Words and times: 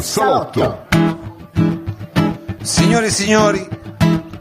Salotto. 0.00 0.86
Signore 2.62 3.06
e 3.06 3.10
signori, 3.10 3.68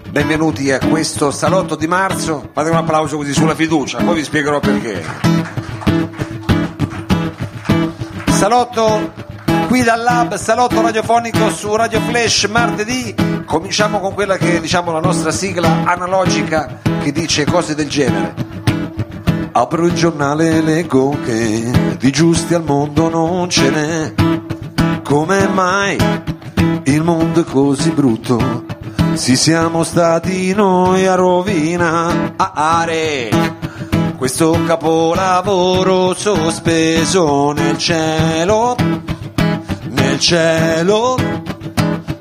benvenuti 0.09 0.71
a 0.71 0.79
questo 0.79 1.31
salotto 1.31 1.75
di 1.75 1.87
marzo. 1.87 2.49
Fate 2.53 2.69
un 2.69 2.77
applauso 2.77 3.17
così 3.17 3.33
sulla 3.33 3.55
fiducia, 3.55 3.99
poi 3.99 4.15
vi 4.15 4.23
spiegherò 4.23 4.59
perché. 4.59 5.03
Salotto 8.27 9.13
qui 9.67 9.83
dal 9.83 10.01
lab, 10.01 10.35
salotto 10.35 10.81
radiofonico 10.81 11.49
su 11.49 11.75
Radio 11.75 11.99
Flash 12.01 12.45
martedì. 12.45 13.15
Cominciamo 13.45 13.99
con 13.99 14.13
quella 14.13 14.37
che 14.37 14.57
è 14.57 14.61
diciamo 14.61 14.91
la 14.91 14.99
nostra 14.99 15.31
sigla 15.31 15.83
analogica 15.85 16.79
che 17.01 17.11
dice 17.11 17.45
cose 17.45 17.75
del 17.75 17.89
genere. 17.89 18.33
Apro 19.51 19.85
il 19.85 19.93
giornale 19.93 20.57
e 20.57 20.61
leggo 20.61 21.17
che 21.23 21.95
di 21.97 22.11
giusti 22.11 22.53
al 22.53 22.63
mondo 22.63 23.09
non 23.09 23.49
ce 23.49 23.69
n'è. 23.69 24.42
Come 25.03 25.47
mai 25.47 25.97
il 26.85 27.03
mondo 27.03 27.41
è 27.41 27.43
così 27.43 27.91
brutto? 27.91 28.65
Si 29.13 29.35
siamo 29.35 29.83
stati 29.83 30.53
noi 30.53 31.05
a 31.05 31.15
rovinare 31.15 32.33
questo 34.17 34.57
capolavoro 34.65 36.13
sospeso 36.13 37.51
nel 37.51 37.77
cielo, 37.77 38.75
nel 39.89 40.17
cielo, 40.19 41.17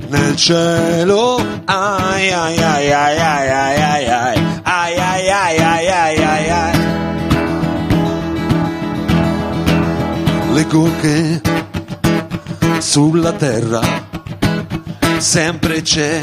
nel 0.09 0.37
cielo. 0.37 1.37
Ai 1.65 2.33
ai 2.33 2.59
ai 2.59 2.93
ai 2.93 3.19
ai 3.19 3.49
ai 3.49 3.81
ai 3.81 4.07
ai 4.09 4.37
ai 4.65 4.99
ai 4.99 5.29
ai 5.29 5.59
ai 5.59 5.89
ai 5.89 6.23
ai 6.23 6.51
ai. 6.51 6.81
Leggo 10.53 10.91
che 11.01 11.62
sulla 12.93 13.33
terra. 13.33 13.81
Sempre 15.17 15.81
c'è 15.81 16.21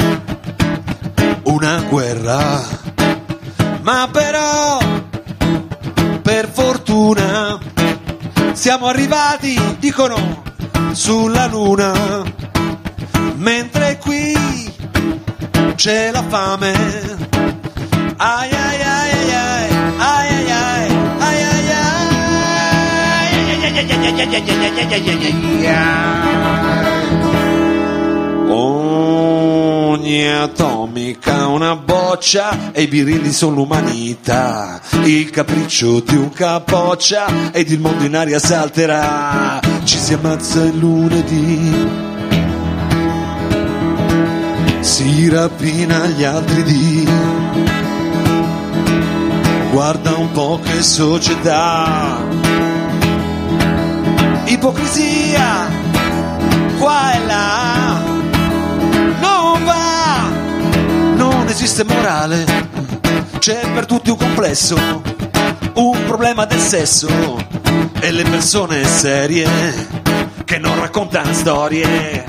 una 1.46 1.82
guerra, 1.90 2.64
ma 3.82 4.08
però 4.12 4.78
per 6.22 6.48
fortuna 6.48 7.58
siamo 8.54 8.86
arrivati, 8.86 9.60
dicono, 9.80 10.44
sulla 10.92 11.48
luna, 11.48 12.22
mentre 13.38 13.98
qui 13.98 14.38
c'è 15.74 16.12
la 16.12 16.24
fame. 16.28 16.74
Ai 18.16 18.52
ai 18.52 18.69
Ogni 28.52 30.28
atomica 30.28 31.48
una 31.48 31.76
boccia 31.76 32.72
e 32.72 32.84
i 32.84 32.88
birilli 32.88 33.32
sono 33.32 33.56
l'umanità. 33.56 34.82
Il 35.04 35.30
capriccio 35.30 36.00
di 36.00 36.16
un 36.16 36.32
capoccia 36.32 37.52
ed 37.52 37.70
il 37.70 37.80
mondo 37.80 38.06
in 38.06 38.16
aria 38.16 38.40
salterà. 38.40 39.60
Ci 39.84 39.98
si 39.98 40.14
ammazza 40.14 40.64
il 40.64 40.78
lunedì. 40.78 41.88
Si 44.80 45.30
rapina 45.30 46.06
gli 46.08 46.24
altri 46.24 46.64
dì. 46.64 47.08
Guarda 49.72 50.16
un 50.16 50.32
po' 50.32 50.60
che 50.64 50.82
società 50.82 52.79
ipocrisia 54.50 55.68
qua 56.78 57.14
e 57.14 57.26
là. 57.26 58.02
Non 59.20 59.64
va 59.64 60.30
non 61.16 61.48
esiste 61.48 61.84
morale. 61.84 62.46
C'è 63.40 63.72
per 63.74 63.86
tutti 63.86 64.10
un 64.10 64.18
complesso 64.18 64.76
un 65.76 66.04
problema 66.06 66.46
del 66.46 66.60
sesso. 66.60 67.08
E 68.02 68.12
le 68.12 68.24
persone 68.24 68.86
serie 68.86 69.48
che 70.46 70.58
non 70.58 70.80
raccontano 70.80 71.34
storie 71.34 72.26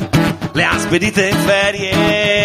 le 0.52 0.64
ha 0.64 0.78
spedite 0.78 1.28
in 1.28 1.36
ferie 1.36 2.39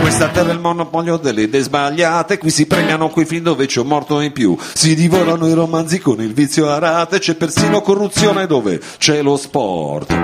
questa 0.00 0.28
terra 0.28 0.50
è 0.50 0.52
il 0.52 0.60
monopolio 0.60 1.16
delle 1.16 1.42
idee 1.42 1.62
sbagliate. 1.62 2.38
Qui 2.38 2.50
si 2.50 2.66
premiano 2.66 3.08
quei 3.08 3.26
film 3.26 3.44
dove 3.44 3.66
c'è 3.66 3.80
un 3.80 3.88
morto 3.88 4.20
in 4.20 4.32
più. 4.32 4.56
Si 4.74 4.94
divorano 4.94 5.46
i 5.46 5.52
romanzi 5.54 5.98
con 5.98 6.20
il 6.20 6.32
vizio 6.32 6.68
a 6.68 6.78
rate. 6.78 7.18
C'è 7.18 7.34
persino 7.34 7.80
corruzione 7.80 8.46
dove 8.46 8.80
c'è 8.98 9.22
lo 9.22 9.36
sport. 9.36 10.14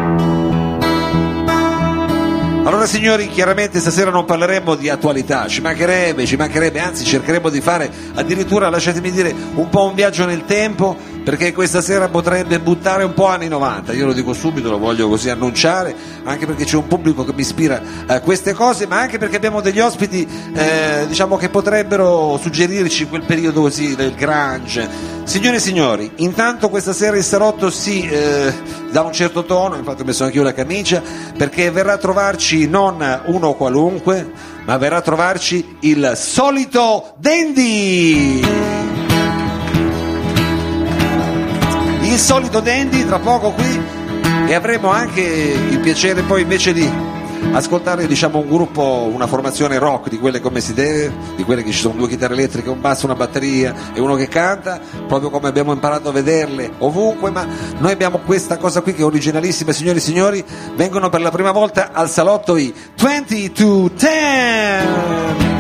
Allora 2.64 2.86
signori, 2.86 3.28
chiaramente 3.28 3.80
stasera 3.80 4.12
non 4.12 4.24
parleremo 4.24 4.76
di 4.76 4.88
attualità, 4.88 5.48
ci 5.48 5.60
mancherebbe, 5.60 6.24
ci 6.24 6.36
mancherebbe, 6.36 6.78
anzi 6.78 7.04
cercheremo 7.04 7.48
di 7.48 7.60
fare 7.60 7.90
addirittura, 8.14 8.70
lasciatemi 8.70 9.10
dire, 9.10 9.34
un 9.54 9.68
po' 9.68 9.86
un 9.86 9.94
viaggio 9.94 10.24
nel 10.26 10.44
tempo, 10.44 10.96
perché 11.22 11.52
questa 11.52 11.80
sera 11.80 12.08
potrebbe 12.08 12.58
buttare 12.58 13.04
un 13.04 13.14
po' 13.14 13.26
anni 13.26 13.48
90, 13.48 13.92
io 13.92 14.06
lo 14.06 14.12
dico 14.12 14.32
subito, 14.32 14.70
lo 14.70 14.78
voglio 14.78 15.08
così 15.08 15.30
annunciare, 15.30 15.94
anche 16.24 16.46
perché 16.46 16.64
c'è 16.64 16.76
un 16.76 16.86
pubblico 16.88 17.24
che 17.24 17.32
mi 17.32 17.42
ispira 17.42 17.80
a 18.06 18.20
queste 18.20 18.52
cose, 18.52 18.86
ma 18.86 18.98
anche 18.98 19.18
perché 19.18 19.36
abbiamo 19.36 19.60
degli 19.60 19.78
ospiti, 19.78 20.26
eh, 20.54 21.04
diciamo, 21.06 21.36
che 21.36 21.48
potrebbero 21.48 22.38
suggerirci 22.40 23.06
quel 23.06 23.24
periodo 23.24 23.60
così 23.60 23.94
del 23.94 24.14
grunge. 24.14 25.20
Signore 25.24 25.56
e 25.56 25.60
signori, 25.60 26.10
intanto 26.16 26.68
questa 26.68 26.92
sera 26.92 27.16
il 27.16 27.22
salotto 27.22 27.70
si 27.70 28.08
eh, 28.08 28.52
dà 28.90 29.02
un 29.02 29.12
certo 29.12 29.44
tono, 29.44 29.76
infatti 29.76 30.02
ho 30.02 30.04
messo 30.04 30.24
anche 30.24 30.36
io 30.36 30.42
la 30.42 30.52
camicia, 30.52 31.00
perché 31.36 31.70
verrà 31.70 31.92
a 31.92 31.98
trovarci 31.98 32.68
non 32.68 33.22
uno 33.26 33.54
qualunque, 33.54 34.30
ma 34.64 34.76
verrà 34.76 34.96
a 34.96 35.02
trovarci 35.02 35.76
il 35.80 36.12
solito 36.16 37.14
Dandy! 37.18 38.71
Il 42.12 42.18
solito 42.18 42.60
Dandy 42.60 43.06
tra 43.06 43.18
poco 43.18 43.52
qui 43.52 43.82
e 44.46 44.54
avremo 44.54 44.90
anche 44.90 45.22
il 45.22 45.80
piacere 45.80 46.20
poi 46.20 46.42
invece 46.42 46.74
di 46.74 46.86
ascoltare 47.52 48.06
diciamo 48.06 48.38
un 48.38 48.48
gruppo, 48.48 49.08
una 49.10 49.26
formazione 49.26 49.78
rock 49.78 50.10
di 50.10 50.18
quelle 50.18 50.42
come 50.42 50.60
si 50.60 50.74
deve, 50.74 51.10
di 51.36 51.42
quelle 51.42 51.62
che 51.62 51.72
ci 51.72 51.78
sono 51.78 51.94
due 51.94 52.08
chitarre 52.08 52.34
elettriche, 52.34 52.68
un 52.68 52.82
basso, 52.82 53.06
una 53.06 53.14
batteria 53.14 53.74
e 53.94 54.00
uno 54.00 54.14
che 54.14 54.28
canta, 54.28 54.78
proprio 55.08 55.30
come 55.30 55.48
abbiamo 55.48 55.72
imparato 55.72 56.10
a 56.10 56.12
vederle 56.12 56.72
ovunque, 56.80 57.30
ma 57.30 57.46
noi 57.78 57.92
abbiamo 57.92 58.18
questa 58.18 58.58
cosa 58.58 58.82
qui 58.82 58.92
che 58.92 59.00
è 59.00 59.06
originalissima, 59.06 59.72
signori 59.72 59.96
e 59.96 60.02
signori, 60.02 60.44
vengono 60.76 61.08
per 61.08 61.22
la 61.22 61.30
prima 61.30 61.50
volta 61.50 61.92
al 61.92 62.10
salotto 62.10 62.58
i 62.58 62.74
2210! 62.94 65.51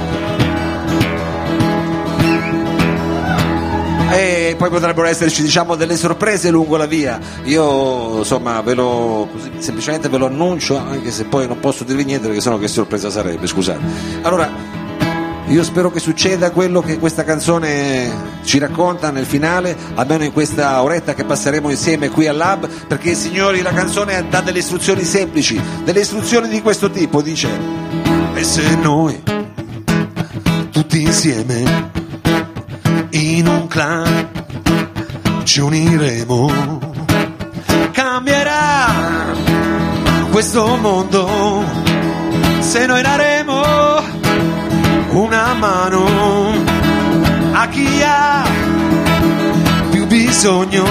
Poi 4.56 4.70
potrebbero 4.70 5.06
esserci 5.06 5.42
diciamo 5.42 5.74
delle 5.74 5.96
sorprese 5.96 6.50
lungo 6.50 6.76
la 6.76 6.86
via. 6.86 7.18
Io 7.44 8.18
insomma 8.18 8.60
ve 8.60 8.74
lo 8.74 9.28
così, 9.32 9.50
semplicemente 9.58 10.08
ve 10.08 10.18
lo 10.18 10.26
annuncio, 10.26 10.76
anche 10.76 11.10
se 11.10 11.24
poi 11.24 11.46
non 11.46 11.60
posso 11.60 11.84
dirvi 11.84 12.04
niente 12.04 12.26
perché 12.26 12.40
sennò 12.40 12.58
che 12.58 12.68
sorpresa 12.68 13.10
sarebbe, 13.10 13.46
scusate. 13.46 13.80
Allora, 14.22 14.80
io 15.52 15.64
spero 15.64 15.90
che 15.90 16.00
succeda 16.00 16.50
quello 16.50 16.80
che 16.80 16.98
questa 16.98 17.24
canzone 17.24 18.10
ci 18.42 18.58
racconta 18.58 19.10
nel 19.10 19.26
finale, 19.26 19.76
almeno 19.94 20.24
in 20.24 20.32
questa 20.32 20.82
oretta 20.82 21.12
che 21.12 21.24
passeremo 21.24 21.68
insieme 21.68 22.08
qui 22.08 22.26
al 22.26 22.36
lab, 22.36 22.66
perché 22.86 23.14
signori 23.14 23.60
la 23.60 23.72
canzone 23.72 24.24
dà 24.30 24.40
delle 24.40 24.60
istruzioni 24.60 25.04
semplici, 25.04 25.60
delle 25.84 26.00
istruzioni 26.00 26.48
di 26.48 26.62
questo 26.62 26.90
tipo, 26.90 27.20
dice 27.20 27.50
E 28.34 28.44
se 28.44 28.76
noi 28.76 29.22
tutti 30.70 31.02
insieme 31.02 31.90
in 33.10 33.46
un 33.46 33.66
clan 33.66 34.31
ci 35.52 35.60
uniremo. 35.60 36.50
Cambierà 37.90 38.86
questo 40.30 40.78
mondo 40.80 41.62
se 42.60 42.86
noi 42.86 43.02
daremo 43.02 43.60
una 45.10 45.52
mano 45.52 46.54
a 47.52 47.68
chi 47.68 48.02
ha 48.02 48.48
più 49.90 50.06
bisogno. 50.06 50.84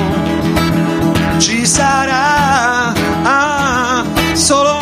Ci 1.39 1.65
sarà 1.65 2.93
ah, 3.23 4.05
solo 4.33 4.81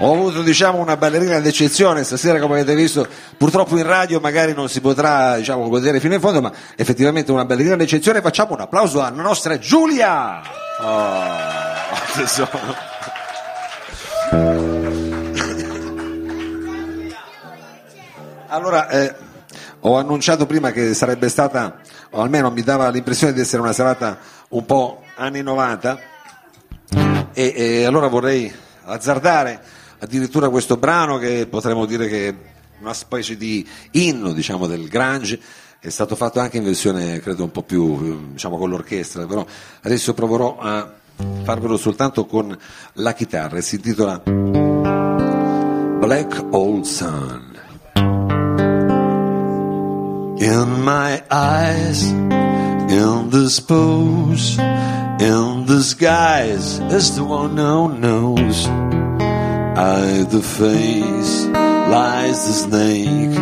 Ho 0.00 0.12
avuto 0.12 0.42
diciamo 0.42 0.78
una 0.78 0.96
ballerina 0.96 1.40
d'eccezione 1.40 2.04
stasera 2.04 2.38
come 2.38 2.60
avete 2.60 2.76
visto, 2.76 3.04
purtroppo 3.36 3.76
in 3.76 3.82
radio 3.84 4.20
magari 4.20 4.54
non 4.54 4.68
si 4.68 4.80
potrà 4.80 5.38
diciamo, 5.38 5.68
godere 5.68 5.98
fino 5.98 6.14
in 6.14 6.20
fondo, 6.20 6.40
ma 6.40 6.52
effettivamente 6.76 7.32
una 7.32 7.44
ballerina 7.44 7.74
d'eccezione. 7.74 8.20
Facciamo 8.20 8.54
un 8.54 8.60
applauso 8.60 9.02
alla 9.02 9.20
nostra 9.20 9.58
Giulia! 9.58 10.40
Oh. 10.80 11.56
Allora, 18.46 18.88
eh, 18.90 19.14
ho 19.80 19.96
annunciato 19.96 20.46
prima 20.46 20.70
che 20.70 20.94
sarebbe 20.94 21.28
stata, 21.28 21.80
o 22.10 22.22
almeno 22.22 22.52
mi 22.52 22.62
dava 22.62 22.88
l'impressione 22.90 23.32
di 23.32 23.40
essere 23.40 23.62
una 23.62 23.72
serata 23.72 24.18
un 24.50 24.64
po' 24.64 25.02
anni 25.16 25.42
90, 25.42 25.98
e, 27.32 27.52
e 27.56 27.84
allora 27.84 28.06
vorrei 28.06 28.54
azzardare 28.84 29.77
addirittura 29.98 30.48
questo 30.48 30.76
brano 30.76 31.18
che 31.18 31.46
potremmo 31.48 31.86
dire 31.86 32.08
che 32.08 32.28
è 32.28 32.34
una 32.80 32.94
specie 32.94 33.36
di 33.36 33.66
inno 33.92 34.32
diciamo, 34.32 34.66
del 34.66 34.88
Grange, 34.88 35.40
è 35.80 35.88
stato 35.88 36.16
fatto 36.16 36.40
anche 36.40 36.56
in 36.56 36.64
versione 36.64 37.20
credo 37.20 37.44
un 37.44 37.52
po' 37.52 37.62
più 37.62 38.32
diciamo, 38.32 38.58
con 38.58 38.70
l'orchestra, 38.70 39.26
però 39.26 39.44
adesso 39.82 40.14
proverò 40.14 40.58
a 40.58 40.92
farvelo 41.42 41.76
soltanto 41.76 42.26
con 42.26 42.56
la 42.94 43.12
chitarra, 43.12 43.60
si 43.60 43.76
intitola 43.76 44.22
Black 45.98 46.44
Old 46.50 46.84
Sun. 46.84 47.56
In 50.40 50.82
my 50.84 51.20
eyes, 51.30 52.02
in 52.88 53.28
this 53.30 53.60
pose, 53.60 54.56
in 55.18 55.64
disguise, 55.66 56.80
as 56.92 57.14
the 57.16 57.24
one 57.24 57.56
who 57.58 57.88
knows. 57.98 58.68
I, 59.78 60.24
the 60.28 60.42
face, 60.42 61.44
lies 61.44 62.48
the 62.48 62.52
snake 62.52 63.36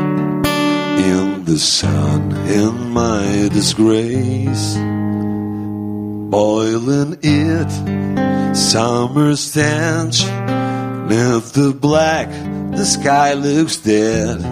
in 1.06 1.44
the 1.46 1.58
sun, 1.58 2.30
in 2.46 2.90
my 2.90 3.48
disgrace. 3.50 4.74
Boiling 6.28 7.16
it, 7.22 8.54
summer 8.54 9.34
stench, 9.34 10.26
neath 11.08 11.54
the 11.54 11.74
black, 11.74 12.28
the 12.72 12.84
sky 12.84 13.32
looks 13.32 13.78
dead. 13.78 14.42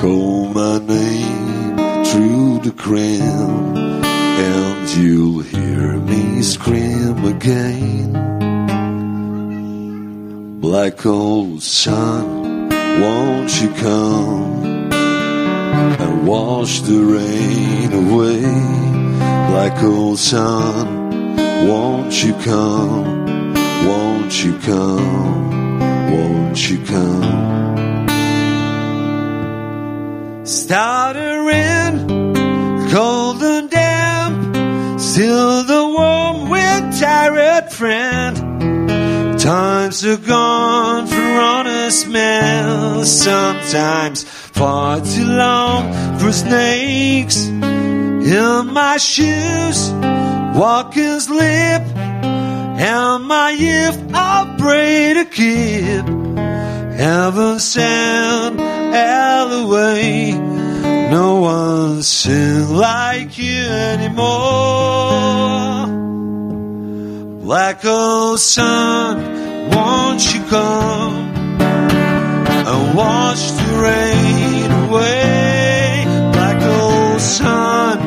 Call 0.00 0.46
my 0.50 0.78
name 0.78 2.04
through 2.04 2.60
the 2.60 2.70
crim, 2.70 3.76
and 4.06 4.88
you'll 4.96 5.42
hear 5.42 5.96
me 5.98 6.40
scream 6.42 7.24
again. 7.24 8.27
Black 10.60 11.06
old 11.06 11.62
sun, 11.62 12.68
won't 13.00 13.62
you 13.62 13.68
come 13.74 14.64
and 14.92 16.26
wash 16.26 16.80
the 16.80 16.98
rain 16.98 17.92
away? 17.92 18.40
Black 19.50 19.80
old 19.84 20.18
sun, 20.18 21.36
won't 21.68 22.24
you 22.24 22.34
come? 22.42 23.24
Won't 23.86 24.44
you 24.44 24.58
come? 24.58 26.10
Won't 26.10 26.68
you 26.68 26.84
come? 26.84 28.08
Stuttering, 30.44 32.08
cold 32.90 33.44
and 33.44 33.70
damp, 33.70 35.00
still 35.00 35.62
the 35.62 35.84
warm 35.86 36.28
tired 36.98 37.70
friend. 37.70 38.47
Times 39.38 40.04
are 40.04 40.16
gone 40.16 41.06
for 41.06 41.16
honest 41.16 42.08
men, 42.08 43.04
sometimes 43.04 44.24
far 44.24 45.00
too 45.00 45.24
long 45.24 46.18
for 46.18 46.32
snakes. 46.32 47.46
In 47.46 48.72
my 48.72 48.96
shoes, 48.98 49.90
walking 50.54 51.20
slip, 51.20 51.82
and 51.96 53.24
my 53.24 53.56
if 53.58 53.96
I'll 54.14 54.58
pray 54.58 55.14
to 55.14 55.24
keep. 55.24 56.04
Heaven 56.98 57.60
sent 57.60 58.68
away. 59.68 60.32
No 61.10 61.40
one 61.40 62.02
sing 62.02 62.74
like 62.74 63.38
you 63.38 63.64
anymore. 63.64 65.67
Black 67.48 67.82
old 67.86 68.38
sun, 68.40 69.70
won't 69.70 70.34
you 70.34 70.44
come 70.50 71.32
and 72.72 72.94
wash 72.94 73.52
the 73.52 73.70
rain 73.86 74.70
away? 74.84 76.04
Black 76.34 76.60
old 76.60 77.18
sun, 77.22 78.00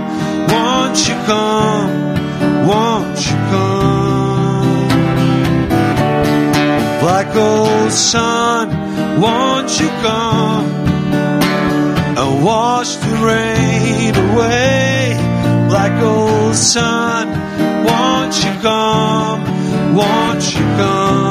won't 0.47 1.09
you 1.09 1.15
come? 1.25 2.67
Won't 2.67 3.17
you 3.17 3.37
come? 3.49 4.87
Black 6.99 7.35
old 7.35 7.91
sun, 7.91 8.69
won't 9.19 9.79
you 9.79 9.89
come 10.05 10.65
and 12.15 12.45
wash 12.45 12.95
the 12.95 13.15
rain 13.25 14.15
away? 14.15 15.17
Black 15.67 15.99
old 16.03 16.55
sun, 16.55 17.27
won't 17.85 18.35
you 18.43 18.53
come? 18.61 19.95
Won't 19.95 20.55
you 20.55 20.65
come? 20.77 21.30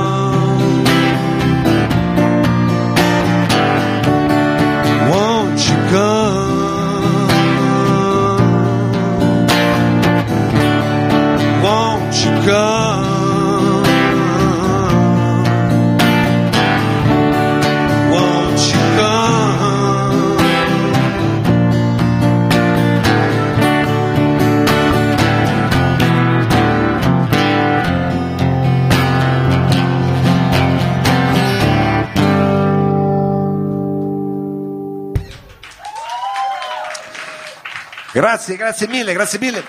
Grazie, 38.20 38.56
grazie 38.56 38.86
mille, 38.86 39.14
grazie 39.14 39.38
mille. 39.38 39.64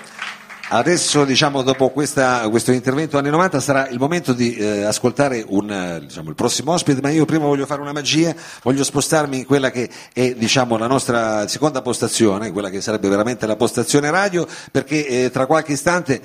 Adesso, 0.68 1.24
diciamo, 1.24 1.62
dopo 1.62 1.88
questa- 1.88 2.46
questo 2.50 2.70
intervento 2.70 3.16
anni 3.16 3.30
90 3.30 3.60
sarà 3.60 3.88
il 3.88 3.98
momento 3.98 4.34
di 4.34 4.54
eh, 4.56 4.82
ascoltare 4.82 5.42
un, 5.48 5.70
eh, 5.70 6.00
diciamo, 6.00 6.28
il 6.28 6.34
prossimo 6.34 6.72
ospite, 6.72 7.00
ma 7.00 7.08
io 7.08 7.24
prima 7.24 7.46
voglio 7.46 7.64
fare 7.64 7.80
una 7.80 7.94
magia, 7.94 8.34
voglio 8.62 8.84
spostarmi 8.84 9.38
in 9.38 9.46
quella 9.46 9.70
che 9.70 9.88
è 10.12 10.34
diciamo, 10.34 10.76
la 10.76 10.86
nostra 10.86 11.48
seconda 11.48 11.80
postazione, 11.80 12.52
quella 12.52 12.68
che 12.68 12.82
sarebbe 12.82 13.08
veramente 13.08 13.46
la 13.46 13.56
postazione 13.56 14.10
radio, 14.10 14.46
perché 14.70 15.06
eh, 15.06 15.30
tra 15.30 15.46
qualche 15.46 15.72
istante 15.72 16.20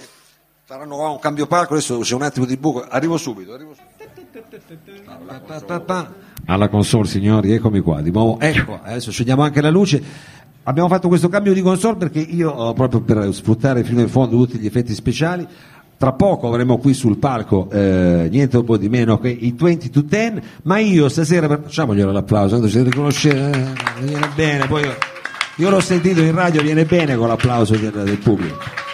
faranno 0.65 1.13
un 1.13 1.19
cambio 1.19 1.47
palco, 1.47 1.75
adesso 1.75 1.99
c'è 1.99 2.13
un 2.13 2.23
attimo 2.23 2.45
di 2.45 2.57
buco, 2.57 2.85
arrivo 2.85 3.15
subito. 3.15 3.53
Arrivo 3.53 3.73
subito. 3.73 3.97
Alla 6.45 6.67
console 6.67 7.07
signori, 7.07 7.53
eccomi 7.53 7.79
qua, 7.79 8.01
di 8.01 8.11
nuovo, 8.11 8.37
ecco, 8.39 8.79
adesso 8.83 9.11
scegliamo 9.11 9.43
anche 9.43 9.61
la 9.61 9.69
luce. 9.69 10.35
Abbiamo 10.67 10.89
fatto 10.89 11.07
questo 11.07 11.29
cambio 11.29 11.53
di 11.53 11.61
console 11.61 11.95
perché 11.95 12.19
io, 12.19 12.69
eh, 12.69 12.73
proprio 12.73 12.99
per 12.99 13.33
sfruttare 13.33 13.85
fino 13.85 14.01
in 14.01 14.09
fondo 14.09 14.35
tutti 14.35 14.57
gli 14.57 14.65
effetti 14.65 14.93
speciali, 14.93 15.47
tra 15.97 16.11
poco 16.11 16.49
avremo 16.49 16.77
qui 16.77 16.93
sul 16.93 17.17
palco 17.17 17.69
eh, 17.71 18.27
niente 18.29 18.61
po' 18.61 18.75
di 18.75 18.89
meno 18.89 19.17
che 19.17 19.29
i 19.29 19.55
20 19.57 19.89
to 19.89 20.01
10, 20.01 20.41
ma 20.63 20.77
io 20.79 21.07
stasera, 21.07 21.47
facciamoglielo 21.47 22.11
l'applauso, 22.11 22.55
tanto 22.55 22.69
ci 22.69 22.81
riconoscete, 22.81 23.49
eh, 23.49 24.03
viene 24.03 24.29
bene, 24.35 24.67
poi 24.67 24.81
io, 24.81 24.93
io 25.55 25.69
l'ho 25.69 25.79
sentito 25.79 26.19
in 26.19 26.35
radio, 26.35 26.61
viene 26.61 26.83
bene 26.83 27.15
con 27.15 27.29
l'applauso 27.29 27.77
del, 27.77 28.03
del 28.03 28.17
pubblico. 28.17 28.86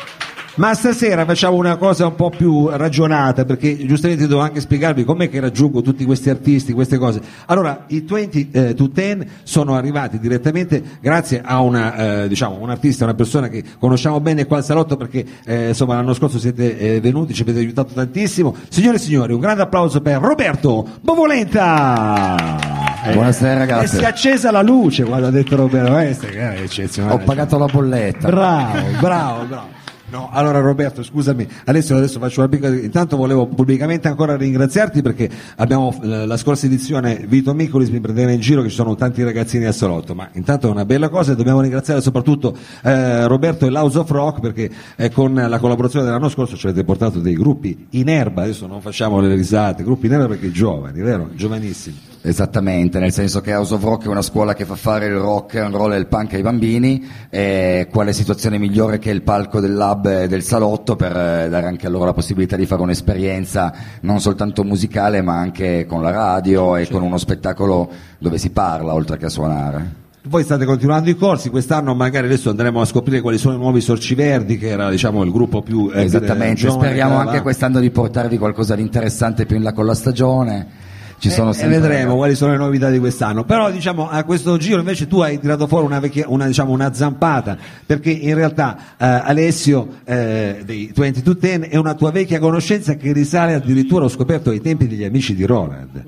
Ma 0.55 0.75
stasera 0.75 1.25
facciamo 1.25 1.55
una 1.55 1.77
cosa 1.77 2.05
un 2.05 2.13
po' 2.13 2.29
più 2.29 2.69
ragionata, 2.69 3.43
perché 3.43 3.75
giustamente 3.87 4.27
devo 4.27 4.39
anche 4.39 4.59
spiegarvi 4.59 5.03
com'è 5.03 5.27
che 5.27 5.39
raggiungo 5.39 5.81
tutti 5.81 6.05
questi 6.05 6.29
artisti, 6.29 6.73
queste 6.73 6.99
cose. 6.99 7.19
Allora, 7.47 7.85
i 7.87 8.01
20 8.01 8.49
eh, 8.51 8.73
to 8.75 8.85
10 8.85 9.27
sono 9.41 9.73
arrivati 9.75 10.19
direttamente 10.19 10.83
grazie 11.01 11.41
a 11.43 11.59
una, 11.61 12.23
eh, 12.23 12.27
diciamo, 12.27 12.59
un 12.61 12.69
artista, 12.69 13.03
una 13.03 13.15
persona 13.15 13.47
che 13.47 13.63
conosciamo 13.79 14.19
bene 14.21 14.45
qua 14.45 14.57
al 14.57 14.63
salotto, 14.63 14.95
perché 14.95 15.25
eh, 15.43 15.69
insomma 15.69 15.95
l'anno 15.95 16.13
scorso 16.13 16.37
siete 16.37 16.77
eh, 16.77 17.01
venuti, 17.01 17.33
ci 17.33 17.41
avete 17.41 17.57
aiutato 17.57 17.95
tantissimo. 17.95 18.55
Signore 18.69 18.97
e 18.97 18.99
signori, 18.99 19.33
un 19.33 19.39
grande 19.39 19.63
applauso 19.63 20.01
per 20.01 20.19
Roberto 20.21 20.87
Bovolenta! 21.01 22.81
Buonasera 23.11 23.53
E 23.53 23.57
ragazzi. 23.57 23.97
si 23.97 24.03
è 24.03 24.05
accesa 24.05 24.51
la 24.51 24.61
luce 24.61 25.03
quando 25.03 25.27
ha 25.27 25.31
detto 25.31 25.55
Roberto, 25.55 26.27
eh, 26.27 26.29
è 26.29 26.61
eccezionale. 26.61 27.15
Ho 27.15 27.25
pagato 27.25 27.57
la 27.57 27.65
bolletta. 27.65 28.27
Bravo, 28.27 28.79
bravo, 28.99 29.45
bravo. 29.45 29.81
No, 30.13 30.29
allora 30.31 30.59
Roberto, 30.59 31.01
scusami, 31.01 31.47
adesso, 31.65 31.95
adesso 31.95 32.19
faccio 32.19 32.41
una 32.41 32.47
piccola... 32.47 32.75
Intanto 32.75 33.17
volevo 33.17 33.47
pubblicamente 33.47 34.07
ancora 34.07 34.37
ringraziarti 34.37 35.01
perché 35.01 35.27
abbiamo 35.55 35.91
eh, 36.03 36.27
la 36.27 36.37
scorsa 36.37 36.67
edizione 36.67 37.25
Vito 37.27 37.55
Micolis 37.55 37.89
mi 37.89 37.99
prendeva 37.99 38.29
in 38.29 38.39
giro 38.39 38.61
che 38.61 38.69
ci 38.69 38.75
sono 38.75 38.93
tanti 38.93 39.23
ragazzini 39.23 39.65
al 39.65 39.73
salotto, 39.73 40.13
ma 40.13 40.29
intanto 40.33 40.67
è 40.67 40.69
una 40.69 40.85
bella 40.85 41.09
cosa 41.09 41.31
e 41.31 41.35
dobbiamo 41.35 41.61
ringraziare 41.61 41.99
soprattutto 41.99 42.55
eh, 42.83 43.25
Roberto 43.25 43.65
e 43.65 43.71
l'House 43.71 43.97
of 43.97 44.11
Rock 44.11 44.39
perché 44.39 44.69
eh, 44.97 45.09
con 45.09 45.33
la 45.33 45.57
collaborazione 45.57 46.05
dell'anno 46.05 46.29
scorso 46.29 46.55
ci 46.57 46.67
avete 46.67 46.83
portato 46.83 47.19
dei 47.19 47.33
gruppi 47.33 47.87
in 47.89 48.07
erba, 48.07 48.43
adesso 48.43 48.67
non 48.67 48.81
facciamo 48.81 49.19
le 49.19 49.33
risate, 49.33 49.81
gruppi 49.81 50.05
in 50.05 50.13
erba 50.13 50.27
perché 50.27 50.51
giovani, 50.51 51.01
vero? 51.01 51.31
Giovanissimi. 51.33 52.12
Esattamente, 52.25 52.99
nel 52.99 53.11
senso 53.11 53.41
che 53.41 53.53
House 53.53 53.73
of 53.73 53.83
Rock 53.83 54.05
è 54.05 54.07
una 54.07 54.21
scuola 54.21 54.53
che 54.53 54.63
fa 54.63 54.75
fare 54.75 55.07
il 55.07 55.15
rock 55.15 55.55
and 55.55 55.75
roll 55.75 55.91
e 55.91 55.97
il 55.97 56.07
punk 56.07 56.35
ai 56.35 56.41
bambini, 56.41 57.05
e 57.29 57.89
quale 57.91 58.13
situazione 58.13 58.57
migliore 58.57 58.97
che 58.97 59.09
il 59.09 59.23
palco 59.23 59.59
del 59.59 59.73
lab 59.73 60.05
e 60.05 60.27
del 60.29 60.41
salotto 60.41 60.95
per 60.95 61.11
eh, 61.11 61.49
dare 61.49 61.67
anche 61.67 61.87
a 61.87 61.89
loro 61.89 62.05
la 62.05 62.13
possibilità 62.13 62.55
di 62.55 62.65
fare 62.65 62.81
un'esperienza 62.81 63.73
non 64.01 64.21
soltanto 64.21 64.63
musicale 64.63 65.21
ma 65.21 65.37
anche 65.37 65.85
con 65.85 66.01
la 66.01 66.11
radio 66.11 66.77
e 66.77 66.87
con 66.87 67.01
uno 67.01 67.17
spettacolo 67.17 67.91
dove 68.19 68.37
si 68.37 68.51
parla 68.51 68.93
oltre 68.93 69.17
che 69.17 69.25
a 69.25 69.29
suonare. 69.29 70.01
Voi 70.25 70.43
state 70.43 70.63
continuando 70.63 71.09
i 71.09 71.17
corsi, 71.17 71.49
quest'anno 71.49 71.93
magari 71.93 72.27
adesso 72.27 72.49
andremo 72.49 72.79
a 72.79 72.85
scoprire 72.85 73.19
quali 73.19 73.37
sono 73.37 73.55
i 73.55 73.57
nuovi 73.57 73.81
Sorci 73.81 74.15
Verdi, 74.15 74.57
che 74.57 74.69
era 74.69 74.89
diciamo 74.89 75.21
il 75.23 75.31
gruppo 75.31 75.61
più 75.61 75.91
eh, 75.93 76.03
Esattamente, 76.03 76.61
giovane 76.61 76.85
speriamo 76.85 77.15
che 77.17 77.27
anche 77.27 77.41
quest'anno 77.41 77.81
di 77.81 77.91
portarvi 77.91 78.37
qualcosa 78.37 78.75
di 78.75 78.81
interessante 78.81 79.45
più 79.45 79.57
in 79.57 79.63
là 79.63 79.73
con 79.73 79.85
la 79.85 79.93
stagione. 79.93 80.82
Ci 81.23 81.29
sono 81.29 81.51
e, 81.51 81.53
sempre 81.53 81.77
e 81.77 81.79
vedremo 81.79 82.15
quali 82.17 82.35
sono 82.35 82.51
le 82.51 82.57
novità 82.57 82.89
di 82.89 82.99
quest'anno. 82.99 83.45
Però 83.45 83.71
diciamo 83.71 84.09
a 84.09 84.25
questo 84.25 84.57
giro 84.57 84.79
invece 84.79 85.07
tu 85.07 85.21
hai 85.21 85.39
tirato 85.39 85.67
fuori 85.67 85.85
una, 85.85 86.01
vecchia, 86.01 86.25
una, 86.27 86.45
diciamo, 86.45 86.73
una 86.73 86.93
zampata, 86.93 87.57
perché 87.85 88.09
in 88.09 88.35
realtà 88.35 88.77
eh, 88.97 89.05
Alessio 89.05 89.87
eh, 90.03 90.63
dei 90.65 90.91
20 90.93 91.21
to 91.21 91.31
10 91.31 91.69
è 91.69 91.77
una 91.77 91.93
tua 91.93 92.11
vecchia 92.11 92.39
conoscenza 92.39 92.95
che 92.95 93.13
risale 93.13 93.53
addirittura, 93.53 94.03
ho 94.03 94.09
scoperto, 94.09 94.49
ai 94.49 94.59
tempi 94.59 94.85
degli 94.85 95.05
amici 95.05 95.33
di 95.33 95.45
Roland. 95.45 96.03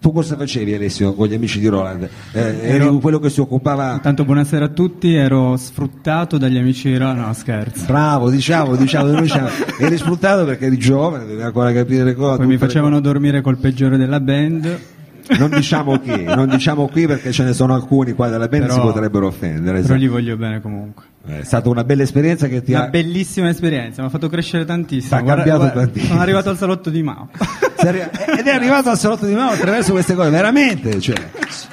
Tu 0.00 0.12
cosa 0.12 0.34
facevi 0.34 0.72
Alessio 0.74 1.12
con 1.12 1.26
gli 1.26 1.34
amici 1.34 1.60
di 1.60 1.66
Roland? 1.66 2.08
Eh, 2.32 2.40
eri 2.40 2.84
Ero- 2.84 2.96
quello 2.98 3.18
che 3.18 3.28
si 3.28 3.40
occupava... 3.40 3.92
Intanto 3.92 4.24
buonasera 4.24 4.64
a 4.64 4.68
tutti, 4.68 5.14
ero 5.14 5.58
sfruttato 5.58 6.38
dagli 6.38 6.56
amici 6.56 6.88
di 6.88 6.96
Roma, 6.96 7.12
no 7.26 7.32
scherzo. 7.34 7.84
Bravo, 7.84 8.30
diciamo, 8.30 8.76
diciamo, 8.76 9.12
diciamo, 9.20 9.48
eri 9.78 9.98
sfruttato 9.98 10.46
perché 10.46 10.66
eri 10.66 10.78
giovane, 10.78 11.24
dovevi 11.24 11.42
ancora 11.42 11.70
capire 11.74 12.04
le 12.04 12.14
cose. 12.14 12.38
Poi 12.38 12.46
mi 12.46 12.52
tutte 12.54 12.64
le 12.64 12.70
facevano 12.72 13.00
dormire 13.00 13.42
col 13.42 13.58
peggiore 13.58 13.98
della 13.98 14.20
band, 14.20 14.78
Non 15.38 15.50
diciamo 15.50 15.98
chi, 15.98 16.24
non 16.24 16.48
diciamo 16.48 16.88
qui 16.88 17.06
perché 17.06 17.30
ce 17.30 17.44
ne 17.44 17.52
sono 17.52 17.74
alcuni 17.74 18.12
qua 18.12 18.30
della 18.30 18.48
band 18.48 18.68
che 18.68 18.72
si 18.72 18.80
potrebbero 18.80 19.26
offendere. 19.26 19.82
però 19.82 19.96
gli 19.96 20.08
voglio 20.08 20.36
bene 20.38 20.62
comunque. 20.62 21.04
È 21.26 21.42
stata 21.42 21.68
una 21.68 21.84
bella 21.84 22.04
esperienza 22.04 22.48
che 22.48 22.62
ti 22.62 22.72
Una 22.72 22.84
ha... 22.84 22.88
bellissima 22.88 23.50
esperienza, 23.50 24.00
mi 24.00 24.08
ha 24.08 24.10
fatto 24.10 24.30
crescere 24.30 24.64
tantissimo. 24.64 25.22
Cambiato 25.22 25.58
Guarda- 25.58 25.80
tantissimo. 25.80 26.08
Sono 26.08 26.20
arrivato 26.22 26.48
al 26.48 26.56
salotto 26.56 26.88
di 26.88 27.02
Mao. 27.02 27.28
Ed 27.80 28.46
è 28.46 28.50
arrivato 28.54 28.90
al 28.90 28.98
salotto 28.98 29.26
di 29.26 29.34
Mao 29.34 29.50
attraverso 29.50 29.92
queste 29.92 30.14
cose, 30.14 30.30
veramente. 30.30 31.00
Cioè, 31.00 31.16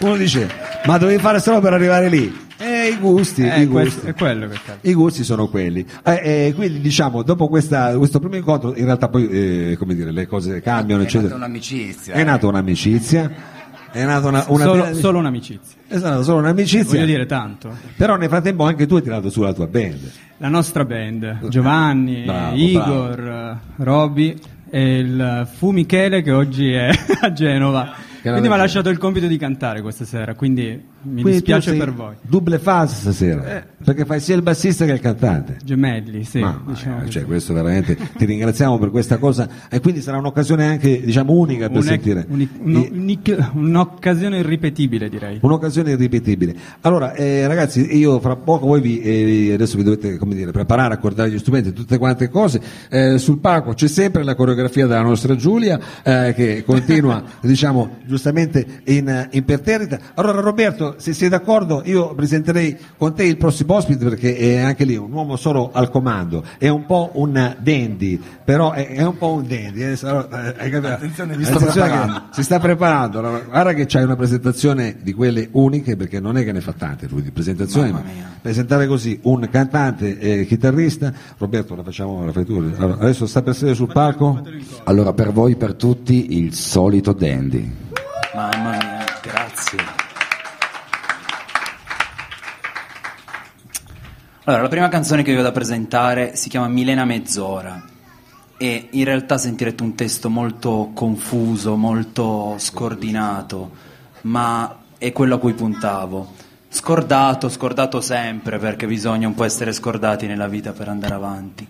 uno 0.02 0.16
dice, 0.16 0.50
ma 0.86 0.98
dovevi 0.98 1.22
fare 1.22 1.40
solo 1.40 1.60
per 1.60 1.74
arrivare 1.74 2.10
lì. 2.10 2.46
E 2.60 2.88
i 2.92 2.98
gusti, 2.98 3.44
Eh, 3.44 3.62
i 3.62 3.66
gusti. 3.68 4.08
è 4.08 4.14
quello 4.16 4.48
che 4.48 4.58
cambia. 4.66 4.90
I 4.90 4.94
gusti 4.96 5.24
sono 5.24 5.48
quelli. 5.48 5.86
Eh, 6.04 6.22
eh, 6.48 6.54
quindi 6.56 6.80
diciamo, 6.82 7.22
dopo 7.22 7.48
questa- 7.48 7.96
questo 7.98 8.20
primo 8.20 8.36
incontro, 8.36 8.76
in 8.76 8.86
realtà 8.86 9.10
poi, 9.10 9.28
eh, 9.30 9.76
come 9.78 9.94
dire, 9.94 10.12
le 10.12 10.26
cose 10.26 10.60
cambiano, 10.62 11.02
È 11.04 11.06
eccetera. 11.06 11.34
nata 11.36 11.46
un'amicizia. 11.46 12.14
È 12.16 12.24
nata 12.24 12.48
un'amicizia. 12.48 13.32
È 13.92 14.04
nata 14.04 14.28
una, 14.28 14.44
una 14.48 14.64
solo, 14.66 14.84
bella- 14.84 14.96
solo 14.98 15.20
un'amicizia. 15.20 15.78
È 15.88 15.98
stata 15.98 16.22
solo 16.24 16.40
un'amicizia. 16.40 16.84
Voglio 17.00 17.06
dire 17.06 17.26
tanto. 17.28 17.70
Però 17.96 18.16
nel 18.18 18.28
frattempo 18.28 18.64
anche 18.66 18.86
tu 18.88 18.96
hai 18.96 19.02
tirato 19.04 19.30
su 19.30 19.42
la 19.42 19.54
tua 19.54 19.68
band. 19.68 20.12
La 20.38 20.50
nostra 20.50 20.84
band, 20.84 21.48
Giovanni, 21.50 22.24
Bravo, 22.26 22.56
Igor, 22.56 23.20
eh, 23.20 23.58
Roby 23.84 24.40
e 24.70 25.00
il 25.00 25.48
Fu 25.52 25.72
Michele 25.72 26.22
che 26.22 26.32
oggi 26.32 26.72
è 26.72 26.90
a 27.22 27.32
Genova. 27.32 27.94
Quindi 28.22 28.48
mi 28.50 28.54
ha 28.54 28.58
lasciato 28.58 28.90
il 28.90 28.98
compito 28.98 29.28
di 29.28 29.38
cantare 29.38 29.82
questa 29.82 30.04
sera, 30.04 30.36
quindi 30.36 30.66
mi 31.04 31.22
Quindi 31.22 31.32
dispiace 31.32 31.76
per 31.76 31.94
voi. 31.94 32.16
Double 32.22 32.60
fase 32.60 32.96
stasera. 32.96 33.66
Perché 33.88 34.04
fai 34.04 34.20
sia 34.20 34.36
il 34.36 34.42
bassista 34.42 34.84
che 34.84 34.92
il 34.92 35.00
cantante. 35.00 35.60
Gemelli, 35.64 36.26
sì. 36.26 36.40
Mamma 36.40 36.62
diciamo 36.74 37.08
cioè, 37.08 37.24
questo 37.24 37.54
veramente 37.54 37.98
ti 38.18 38.26
ringraziamo 38.26 38.78
per 38.78 38.90
questa 38.90 39.16
cosa 39.18 39.48
e 39.70 39.80
quindi 39.80 40.02
sarà 40.02 40.18
un'occasione 40.18 40.66
anche 40.66 41.00
diciamo 41.00 41.32
unica 41.32 41.70
per 41.70 41.78
Un- 41.78 41.84
sentire 41.84 42.26
uni- 42.28 42.50
uno- 42.60 42.80
I- 42.80 42.90
unic- 42.92 43.50
un'occasione 43.54 44.40
irripetibile 44.40 45.08
direi. 45.08 45.38
un'occasione 45.42 45.92
irripetibile. 45.92 46.54
Allora, 46.82 47.14
eh, 47.14 47.48
ragazzi, 47.48 47.96
io 47.98 48.20
fra 48.20 48.36
poco 48.36 48.66
voi 48.66 48.82
vi, 48.82 49.00
eh, 49.00 49.54
adesso 49.54 49.78
vi 49.78 49.84
dovete 49.84 50.18
come 50.18 50.36
dire, 50.36 50.52
preparare, 50.52 50.94
accordare 50.94 51.32
gli 51.32 51.40
strumenti, 51.40 51.72
tutte 51.72 51.98
quante 51.98 52.28
cose. 52.28 52.60
Eh, 52.90 53.18
sul 53.18 53.38
palco 53.40 53.72
c'è 53.72 53.88
sempre 53.88 54.24
la 54.26 54.36
coreografia 54.36 54.86
della 54.86 55.02
nostra 55.02 55.34
Giulia 55.38 55.80
eh, 56.04 56.34
che 56.36 56.64
continua, 56.66 57.24
diciamo, 57.40 58.00
giustamente 58.06 58.82
in, 58.88 59.30
imperterrita. 59.32 59.98
Allora, 60.16 60.42
Roberto, 60.42 60.96
se 60.98 61.14
sei 61.14 61.30
d'accordo, 61.30 61.84
io 61.86 62.14
presenterei 62.16 62.76
con 62.98 63.16
te 63.16 63.24
il 63.24 63.38
prossimo 63.38 63.76
ospite 63.78 64.04
perché 64.04 64.36
è 64.36 64.58
anche 64.60 64.84
lì 64.84 64.96
un 64.96 65.12
uomo 65.12 65.36
solo 65.36 65.72
al 65.72 65.90
comando, 65.90 66.44
è 66.58 66.68
un 66.68 66.86
po' 66.86 67.12
un 67.14 67.56
dandy, 67.60 68.22
però 68.44 68.72
è, 68.72 68.88
è 68.88 69.04
un 69.04 69.18
po' 69.18 69.34
un 69.34 69.48
dandy. 69.48 69.82
eh, 69.82 69.98
allora, 70.02 70.56
eh? 70.58 70.68
Attenzione, 70.68 71.38
mi 71.38 71.44
sto 71.44 71.58
Attenzione 71.58 72.24
si 72.32 72.44
sta 72.44 72.60
preparando. 72.60 73.20
Allora, 73.20 73.40
guarda 73.40 73.74
che 73.74 73.86
c'hai 73.86 74.04
una 74.04 74.16
presentazione 74.16 74.98
di 75.02 75.14
quelle 75.14 75.48
uniche 75.52 75.96
perché 75.96 76.20
non 76.20 76.38
è 76.38 76.44
che 76.44 76.52
ne 76.52 76.62
fa 76.62 76.74
tante 76.74 77.08
lui 77.08 77.22
di 77.22 77.32
presentazioni, 77.32 77.92
ma 77.92 78.04
presentare 78.42 78.88
così 78.88 79.20
un 79.24 79.48
cantante 79.50 80.20
e 80.20 80.46
chitarrista, 80.46 81.14
Roberto 81.38 81.76
la 81.76 81.84
facciamo, 81.84 82.26
la 82.26 82.32
fai 82.32 82.46
tu. 82.46 82.56
Allora, 82.56 82.96
adesso 83.02 83.26
sta 83.26 83.42
per 83.42 83.56
sedere 83.56 83.76
sul 83.76 83.92
palco. 83.92 84.42
Allora, 84.84 85.14
per 85.14 85.32
voi, 85.32 85.56
per 85.56 85.76
tutti, 85.76 86.38
il 86.38 86.54
solito 86.54 87.14
dandy. 87.14 87.72
Mamma 88.34 88.70
mia, 88.72 89.06
grazie. 89.22 89.97
Allora, 94.48 94.64
la 94.64 94.70
prima 94.70 94.88
canzone 94.88 95.24
che 95.24 95.34
vi 95.34 95.40
ho 95.40 95.44
da 95.44 95.52
presentare 95.52 96.38
si 96.38 96.48
chiama 96.48 96.70
Milena 96.70 97.04
Mezz'ora 97.04 97.84
e 98.56 98.88
in 98.92 99.04
realtà 99.04 99.38
sentirete 99.38 99.84
un 99.84 99.94
testo 99.94 100.30
molto 100.30 100.92
confuso, 100.94 101.76
molto 101.76 102.56
scordinato, 102.58 103.72
ma 104.22 104.84
è 104.98 105.12
quello 105.12 105.36
a 105.36 105.40
cui 105.40 105.52
puntavo. 105.52 106.32
Scordato, 106.70 107.50
scordato 107.50 108.00
sempre 108.00 108.58
perché 108.58 108.88
bisogna 108.88 109.28
un 109.28 109.36
po' 109.36 109.44
essere 109.44 109.74
scordati 109.74 110.28
nella 110.28 110.48
vita 110.48 110.72
per 110.72 110.88
andare 110.88 111.14
avanti. 111.14 111.68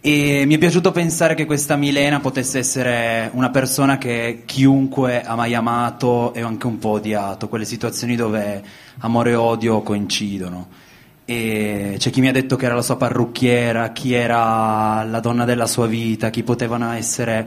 E 0.00 0.42
mi 0.44 0.56
è 0.56 0.58
piaciuto 0.58 0.90
pensare 0.90 1.36
che 1.36 1.46
questa 1.46 1.76
Milena 1.76 2.18
potesse 2.18 2.58
essere 2.58 3.30
una 3.34 3.50
persona 3.50 3.96
che 3.96 4.42
chiunque 4.44 5.22
ha 5.22 5.36
mai 5.36 5.54
amato 5.54 6.34
e 6.34 6.40
anche 6.40 6.66
un 6.66 6.80
po' 6.80 6.88
odiato, 6.88 7.46
quelle 7.46 7.64
situazioni 7.64 8.16
dove 8.16 8.60
amore 8.98 9.30
e 9.30 9.36
odio 9.36 9.82
coincidono. 9.82 10.86
E 11.30 11.96
c'è 11.98 12.08
chi 12.08 12.22
mi 12.22 12.28
ha 12.28 12.32
detto 12.32 12.56
che 12.56 12.64
era 12.64 12.74
la 12.74 12.80
sua 12.80 12.96
parrucchiera, 12.96 13.92
chi 13.92 14.14
era 14.14 15.04
la 15.04 15.20
donna 15.20 15.44
della 15.44 15.66
sua 15.66 15.86
vita, 15.86 16.30
chi 16.30 16.42
potevano 16.42 16.90
essere 16.92 17.46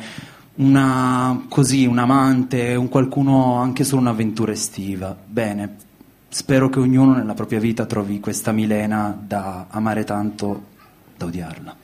una, 0.58 1.48
così, 1.50 1.88
un 1.88 1.98
amante, 1.98 2.76
un 2.76 2.90
qualcuno 2.90 3.56
anche 3.56 3.84
solo 3.84 4.02
un'avventura 4.02 4.52
estiva. 4.52 5.18
Bene, 5.26 5.78
spero 6.30 6.70
che 6.70 6.78
ognuno 6.78 7.16
nella 7.16 7.34
propria 7.34 7.60
vita 7.60 7.88
trovi 7.88 8.20
questa 8.20 8.52
Milena 8.52 9.20
da 9.20 9.66
amare 9.72 10.04
tanto 10.04 10.66
da 11.18 11.26
odiarla. 11.26 11.76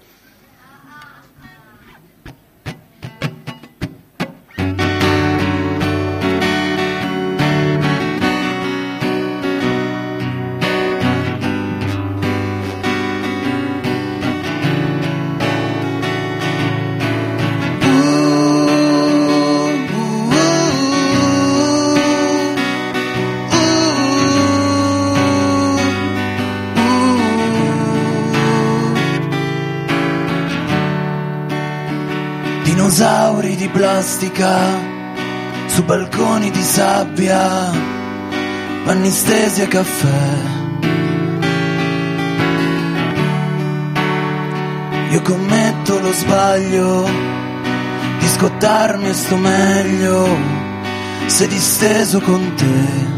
Di 33.68 33.74
plastica 33.74 34.56
su 35.68 35.84
balconi 35.84 36.50
di 36.52 36.62
sabbia, 36.62 37.70
panni 38.86 39.10
stesi 39.10 39.62
e 39.62 39.68
caffè. 39.68 40.36
Io 45.12 45.22
commetto 45.22 46.00
lo 46.00 46.12
sbaglio 46.14 47.10
di 48.20 48.28
scottarmi 48.28 49.10
e 49.10 49.14
sto 49.14 49.36
meglio 49.36 50.38
se 51.26 51.48
disteso 51.48 52.22
con 52.22 52.54
te. 52.56 53.16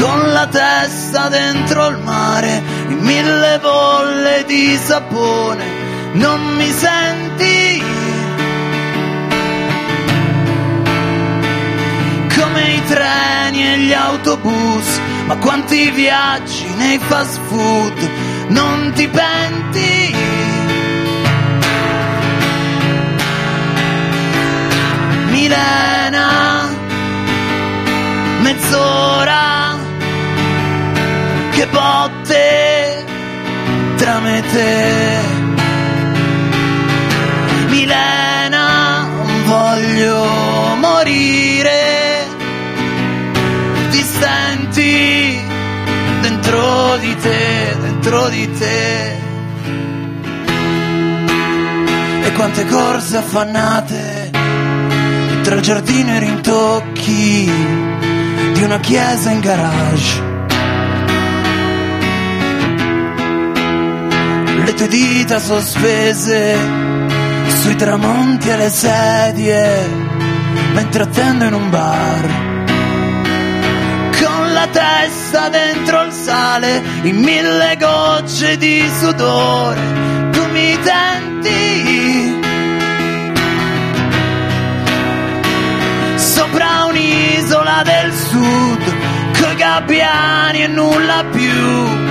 Con 0.00 0.32
la 0.32 0.46
testa 0.46 1.28
dentro 1.28 1.86
il 1.88 1.98
mare, 1.98 2.62
in 2.88 2.98
mille 2.98 3.58
bolle 3.60 4.44
di 4.46 4.76
sapone, 4.76 5.64
non 6.12 6.40
mi 6.56 6.70
senti? 6.70 7.95
Come 12.56 12.72
i 12.72 12.82
treni 12.86 13.70
e 13.70 13.78
gli 13.80 13.92
autobus, 13.92 14.98
ma 15.26 15.36
quanti 15.36 15.90
viaggi 15.90 16.64
nei 16.76 16.98
fast 16.98 17.38
food, 17.48 18.10
non 18.48 18.92
ti 18.94 19.06
penti? 19.08 20.16
Milena, 25.32 26.66
mezz'ora, 28.40 29.76
che 31.50 31.66
botte 31.66 33.04
tra 33.96 34.18
me 34.20 34.38
e 34.38 34.42
te. 34.50 35.20
Milena, 37.68 39.06
voglio 39.44 40.24
morire, 40.80 42.05
dentro 46.46 46.96
di 46.98 47.16
te, 47.16 47.76
dentro 47.80 48.28
di 48.28 48.52
te. 48.52 49.16
E 52.22 52.32
quante 52.32 52.66
corse 52.66 53.16
affannate 53.16 54.30
tra 55.42 55.54
il 55.56 55.60
giardino 55.60 56.12
e 56.12 56.16
i 56.16 56.18
rintocchi 56.20 57.52
di 58.52 58.62
una 58.62 58.78
chiesa 58.78 59.30
in 59.30 59.40
garage. 59.40 60.22
Le 64.64 64.74
tue 64.74 64.88
dita 64.88 65.38
sospese 65.38 66.56
sui 67.60 67.76
tramonti 67.76 68.48
e 68.48 68.56
le 68.56 68.70
sedie 68.70 69.88
mentre 70.74 71.02
attendo 71.02 71.44
in 71.44 71.54
un 71.54 71.70
bar. 71.70 72.55
Testa 74.76 75.48
dentro 75.48 76.02
il 76.02 76.12
sale 76.12 76.82
in 77.04 77.16
mille 77.16 77.78
gocce 77.78 78.58
di 78.58 78.86
sudore, 79.00 79.80
tu 80.32 80.44
mi 80.50 80.78
tenti. 80.82 82.44
sopra 86.18 86.84
un'isola 86.88 87.82
del 87.84 88.12
sud, 88.12 88.82
coi 89.40 89.54
gabbiani 89.56 90.64
e 90.64 90.66
nulla 90.66 91.24
più, 91.30 92.05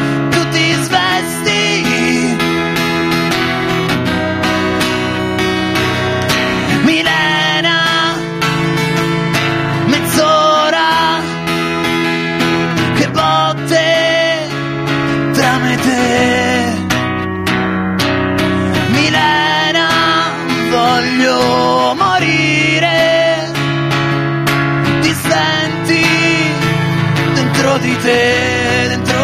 di 27.77 27.97
te, 27.97 29.14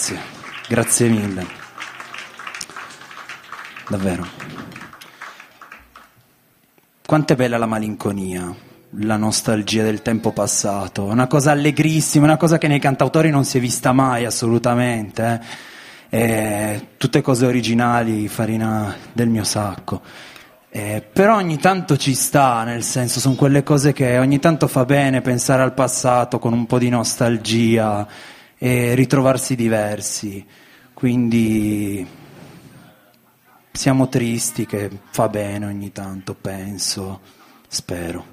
Grazie, 0.00 0.18
grazie 0.66 1.08
mille. 1.10 1.46
Davvero. 3.86 4.26
Quanto 7.04 7.32
è 7.34 7.36
bella 7.36 7.58
la 7.58 7.66
malinconia, 7.66 8.50
la 9.00 9.16
nostalgia 9.18 9.82
del 9.82 10.00
tempo 10.00 10.32
passato, 10.32 11.04
una 11.04 11.26
cosa 11.26 11.50
allegrissima, 11.50 12.24
una 12.24 12.38
cosa 12.38 12.56
che 12.56 12.66
nei 12.66 12.78
cantautori 12.78 13.28
non 13.28 13.44
si 13.44 13.58
è 13.58 13.60
vista 13.60 13.92
mai 13.92 14.24
assolutamente. 14.24 15.40
eh. 16.08 16.18
Eh, 16.18 16.86
tutte 16.96 17.20
cose 17.20 17.44
originali, 17.44 18.26
farina 18.28 18.96
del 19.12 19.28
mio 19.28 19.44
sacco. 19.44 20.00
Eh, 20.70 21.04
però 21.12 21.36
ogni 21.36 21.58
tanto 21.58 21.98
ci 21.98 22.14
sta, 22.14 22.64
nel 22.64 22.84
senso, 22.84 23.20
sono 23.20 23.34
quelle 23.34 23.62
cose 23.62 23.92
che 23.92 24.16
ogni 24.16 24.38
tanto 24.38 24.66
fa 24.66 24.86
bene 24.86 25.20
pensare 25.20 25.60
al 25.60 25.74
passato 25.74 26.38
con 26.38 26.54
un 26.54 26.64
po' 26.64 26.78
di 26.78 26.88
nostalgia 26.88 28.08
e 28.62 28.94
ritrovarsi 28.94 29.56
diversi. 29.56 30.46
Quindi 30.92 32.06
siamo 33.72 34.08
tristi 34.10 34.66
che 34.66 34.90
fa 35.10 35.28
bene 35.28 35.64
ogni 35.64 35.92
tanto, 35.92 36.34
penso, 36.34 37.20
spero. 37.66 38.29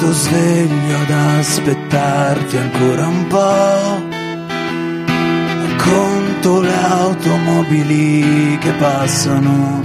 Resto 0.00 0.14
sveglio 0.14 0.96
ad 0.96 1.10
aspettarti 1.10 2.56
ancora 2.56 3.06
un 3.06 3.26
po'. 3.26 4.02
Conto 5.76 6.60
le 6.62 6.74
automobili 6.74 8.56
che 8.60 8.72
passano. 8.78 9.82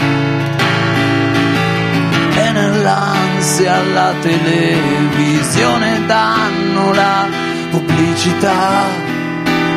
E 2.33 2.51
nell'ansia 2.51 3.75
alla 3.75 4.13
televisione 4.21 6.05
danno 6.05 6.93
la 6.93 7.27
pubblicità 7.71 8.83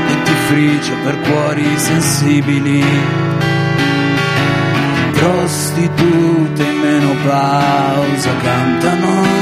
e 0.06 0.22
ti 0.22 0.32
frigge 0.46 0.94
per 1.02 1.18
cuori 1.18 1.78
sensibili 1.78 2.84
prostitute 5.14 6.62
in 6.62 6.78
menopausa 6.78 8.36
cantano 8.36 9.37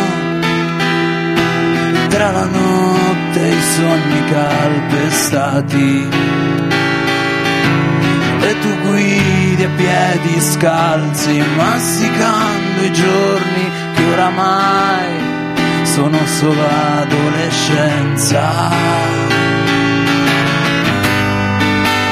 tra 2.16 2.31
la 2.31 2.46
notte 2.46 3.40
e 3.46 3.52
i 3.52 3.61
sogni 3.61 4.24
calpestati 4.31 6.09
e 8.40 8.59
tu 8.61 8.74
guidi 8.87 9.64
a 9.64 9.68
piedi 9.76 10.40
scalzi, 10.40 11.44
masticando 11.57 12.83
i 12.85 12.92
giorni 12.92 13.70
che 13.94 14.02
oramai 14.12 15.85
sono 15.85 16.18
solo 16.24 16.62
adolescenza. 17.00 18.70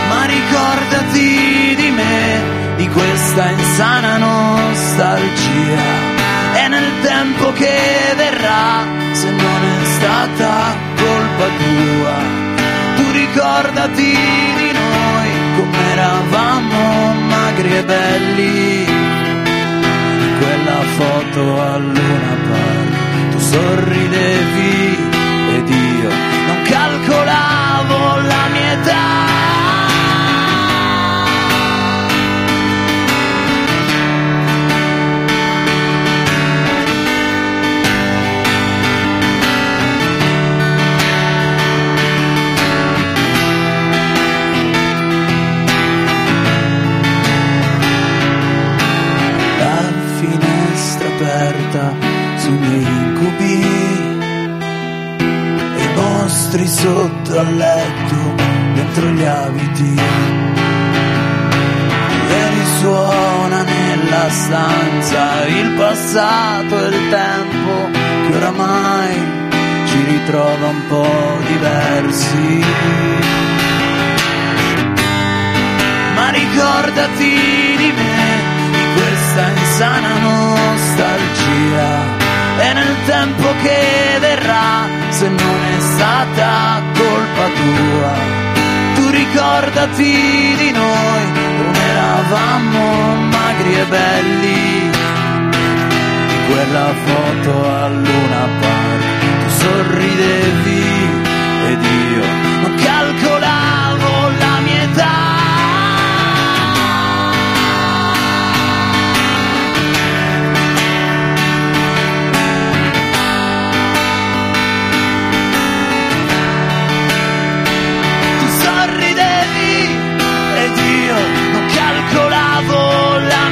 Ma 0.09 0.25
ricordati 0.27 1.75
di 1.77 1.90
me, 1.90 2.43
di 2.77 2.88
questa 2.88 3.49
insana 3.49 4.19
nostalgia. 4.19 5.83
E 6.57 6.69
nel 6.69 6.90
tempo 7.03 7.53
che 7.53 8.12
verrà, 8.17 9.04
se 9.14 9.31
non 9.31 9.61
è 9.81 9.85
stata 9.85 10.74
colpa 10.96 11.46
tua, 11.62 12.16
tu 12.96 13.11
ricordati 13.12 14.12
di 14.61 14.70
noi 14.72 15.29
come 15.57 15.79
eravamo 15.92 17.12
magri 17.29 17.77
e 17.77 17.85
belli. 17.85 18.85
Quella 20.38 20.81
foto 20.96 21.61
a 21.61 21.77
Luna 21.77 22.35
Park 22.48 23.31
tu 23.31 23.38
sorridevi 23.38 24.98
ed 25.57 25.68
io 25.68 26.11
non 26.46 26.62
calcolavo 26.64 28.20
la 28.20 28.48
mia 28.53 28.72
età. 28.72 29.34
Aperta 51.75 51.93
sui 52.37 52.53
miei 52.53 52.83
incubi 52.83 53.63
e 55.77 55.83
i 55.83 55.89
mostri 55.97 56.67
sotto 56.67 57.39
al 57.39 57.55
letto 57.55 58.35
dentro 58.75 59.07
gli 59.11 59.25
abiti. 59.25 60.01
E 62.29 62.49
risuona 62.49 63.63
nella 63.63 64.29
stanza 64.29 65.47
il 65.47 65.71
passato 65.71 66.85
e 66.85 66.89
il 66.89 67.09
tempo 67.11 67.99
che 68.27 68.37
oramai 68.37 69.33
ci 69.87 70.05
ritrova 70.05 70.69
un 70.69 70.87
po' 70.89 71.39
diversi. 71.47 72.65
Ma 76.15 76.31
ricordati 76.31 77.77
di 77.77 77.93
me, 77.97 78.24
questa 79.35 79.51
insana 79.51 80.18
nostalgia. 80.18 81.88
E 82.57 82.73
nel 82.73 82.97
tempo 83.05 83.53
che 83.62 84.18
verrà, 84.20 84.87
se 85.09 85.29
non 85.29 85.59
è 85.77 85.81
stata 85.81 86.81
colpa 86.94 87.47
tua, 87.61 88.12
tu 88.94 89.11
ricordati 89.11 90.55
di 90.57 90.70
noi, 90.70 91.23
come 91.59 91.83
eravamo 91.90 93.14
magri 93.33 93.75
e 93.75 93.85
belli. 93.87 94.92
In 96.29 96.42
quella 96.47 96.94
foto 97.05 97.51
a 97.68 97.88
Luna 97.88 98.49
Park, 98.61 99.05
tu 99.40 99.49
sorridevi 99.51 100.85
ed 101.70 101.83
io 101.83 102.25
non 102.62 102.75
calcolavo 102.77 104.31
la 104.38 104.44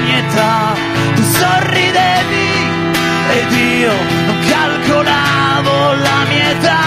mia 0.02 0.18
età. 0.18 0.74
Tu 1.14 1.22
sorridevi 1.22 2.50
ed 3.30 3.52
io 3.52 3.92
non 4.26 4.38
calcolavo 4.48 5.94
la 5.94 6.24
mia 6.28 6.50
età. 6.50 6.80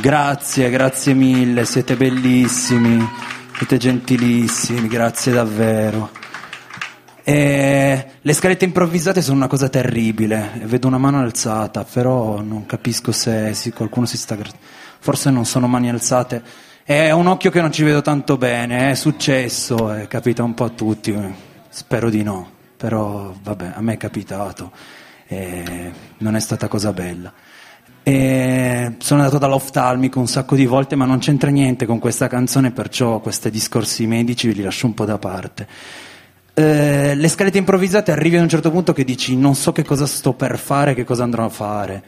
Grazie, 0.00 0.68
grazie 0.68 1.14
mille, 1.14 1.64
siete 1.64 1.96
bellissimi, 1.96 3.08
siete 3.56 3.78
gentilissimi, 3.78 4.86
grazie 4.86 5.32
davvero. 5.32 6.10
E 7.26 8.06
le 8.20 8.32
scalette 8.34 8.66
improvvisate 8.66 9.22
sono 9.22 9.38
una 9.38 9.46
cosa 9.46 9.70
terribile. 9.70 10.60
Vedo 10.64 10.88
una 10.88 10.98
mano 10.98 11.20
alzata, 11.20 11.84
però 11.84 12.42
non 12.42 12.66
capisco 12.66 13.12
se 13.12 13.54
qualcuno 13.74 14.04
si 14.04 14.18
sta. 14.18 14.36
Forse 15.04 15.28
non 15.28 15.44
sono 15.44 15.66
mani 15.66 15.90
alzate. 15.90 16.42
È 16.82 17.10
un 17.10 17.26
occhio 17.26 17.50
che 17.50 17.60
non 17.60 17.70
ci 17.70 17.82
vedo 17.82 18.00
tanto 18.00 18.38
bene. 18.38 18.90
È 18.90 18.94
successo, 18.94 19.92
è 19.92 20.08
capita 20.08 20.42
un 20.42 20.54
po' 20.54 20.64
a 20.64 20.70
tutti. 20.70 21.14
Spero 21.68 22.08
di 22.08 22.22
no. 22.22 22.48
Però 22.74 23.34
vabbè, 23.42 23.72
a 23.74 23.82
me 23.82 23.92
è 23.92 23.96
capitato. 23.98 24.72
E 25.26 25.92
non 26.16 26.36
è 26.36 26.40
stata 26.40 26.68
cosa 26.68 26.94
bella. 26.94 27.30
E 28.02 28.94
sono 28.96 29.20
andato 29.20 29.36
dall'oftalmico 29.36 30.18
un 30.18 30.26
sacco 30.26 30.56
di 30.56 30.64
volte, 30.64 30.96
ma 30.96 31.04
non 31.04 31.18
c'entra 31.18 31.50
niente 31.50 31.84
con 31.84 31.98
questa 31.98 32.26
canzone, 32.26 32.70
perciò 32.70 33.20
questi 33.20 33.50
discorsi 33.50 34.06
medici 34.06 34.54
li 34.54 34.62
lascio 34.62 34.86
un 34.86 34.94
po' 34.94 35.04
da 35.04 35.18
parte. 35.18 35.68
Eh, 36.54 37.14
le 37.14 37.28
scalette 37.28 37.58
improvvisate 37.58 38.10
arrivi 38.10 38.38
a 38.38 38.40
un 38.40 38.48
certo 38.48 38.70
punto 38.70 38.94
che 38.94 39.04
dici 39.04 39.36
non 39.36 39.54
so 39.54 39.70
che 39.72 39.84
cosa 39.84 40.06
sto 40.06 40.32
per 40.32 40.56
fare, 40.56 40.94
che 40.94 41.04
cosa 41.04 41.24
andrò 41.24 41.44
a 41.44 41.50
fare. 41.50 42.02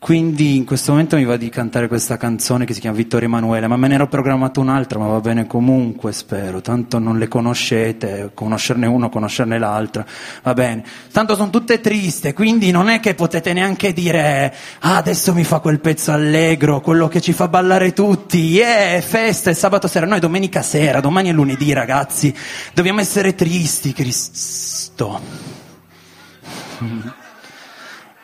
Quindi 0.00 0.54
in 0.54 0.64
questo 0.64 0.92
momento 0.92 1.16
mi 1.16 1.24
va 1.24 1.36
di 1.36 1.48
cantare 1.48 1.88
questa 1.88 2.16
canzone 2.16 2.64
che 2.64 2.72
si 2.72 2.78
chiama 2.78 2.96
Vittorio 2.96 3.26
Emanuele, 3.26 3.66
ma 3.66 3.76
me 3.76 3.88
ne 3.88 3.94
ero 3.94 4.06
programmato 4.06 4.60
un'altra, 4.60 5.00
ma 5.00 5.08
va 5.08 5.20
bene 5.20 5.48
comunque, 5.48 6.12
spero. 6.12 6.60
Tanto 6.60 7.00
non 7.00 7.18
le 7.18 7.26
conoscete, 7.26 8.30
conoscerne 8.32 8.86
uno, 8.86 9.08
conoscerne 9.08 9.58
l'altra, 9.58 10.06
va 10.44 10.54
bene. 10.54 10.84
Tanto 11.10 11.34
sono 11.34 11.50
tutte 11.50 11.80
triste, 11.80 12.32
quindi 12.32 12.70
non 12.70 12.88
è 12.88 13.00
che 13.00 13.14
potete 13.14 13.52
neanche 13.52 13.92
dire 13.92 14.54
ah, 14.80 14.96
adesso 14.98 15.34
mi 15.34 15.42
fa 15.42 15.58
quel 15.58 15.80
pezzo 15.80 16.12
allegro, 16.12 16.80
quello 16.80 17.08
che 17.08 17.20
ci 17.20 17.32
fa 17.32 17.48
ballare 17.48 17.92
tutti, 17.92 18.38
yeah, 18.38 19.00
festa, 19.00 19.50
è 19.50 19.54
sabato 19.54 19.88
sera, 19.88 20.06
noi 20.06 20.20
domenica 20.20 20.62
sera, 20.62 21.00
domani 21.00 21.30
è 21.30 21.32
lunedì 21.32 21.72
ragazzi, 21.72 22.32
dobbiamo 22.72 23.00
essere 23.00 23.34
tristi, 23.34 23.92
Cristo. 23.92 25.20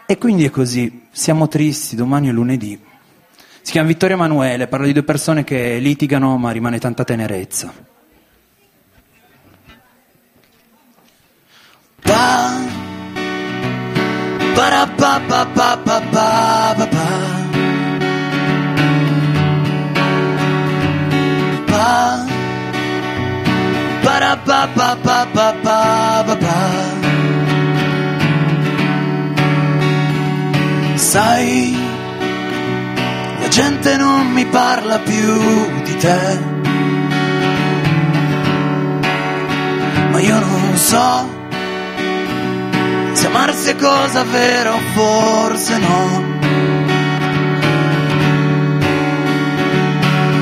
E 0.06 0.18
quindi 0.18 0.44
è 0.44 0.50
così, 0.50 1.06
siamo 1.10 1.48
tristi, 1.48 1.96
domani 1.96 2.28
è 2.28 2.32
lunedì. 2.32 2.78
Si 3.62 3.72
chiama 3.72 3.88
Vittorio 3.88 4.16
Emanuele, 4.16 4.66
parla 4.66 4.84
di 4.84 4.92
due 4.92 5.02
persone 5.02 5.44
che 5.44 5.78
litigano 5.78 6.36
ma 6.36 6.50
rimane 6.50 6.78
tanta 6.78 7.04
tenerezza. 7.04 7.72
Pa, 12.02 12.60
para 14.54 14.86
pa 14.88 15.20
pa 15.26 15.46
pa 15.46 15.78
pa 15.82 16.00
pa 16.12 16.74
pa 16.76 16.86
pa. 16.86 17.08
Pa, 21.66 22.24
para 24.02 24.36
pa 24.36 24.68
pa 24.74 24.96
pa 25.02 25.26
pa 25.32 25.52
pa 26.26 26.36
pa. 26.36 26.93
Sai, 31.14 31.72
la 33.38 33.46
gente 33.46 33.96
non 33.96 34.32
mi 34.32 34.44
parla 34.46 34.98
più 34.98 35.82
di 35.84 35.96
te. 35.96 36.38
Ma 40.10 40.18
io 40.18 40.40
non 40.40 40.76
so 40.76 41.32
se 43.12 43.26
amarsi 43.26 43.70
è 43.70 43.76
cosa 43.76 44.24
vera 44.24 44.74
o 44.74 44.80
forse 44.92 45.78
no. 45.78 46.22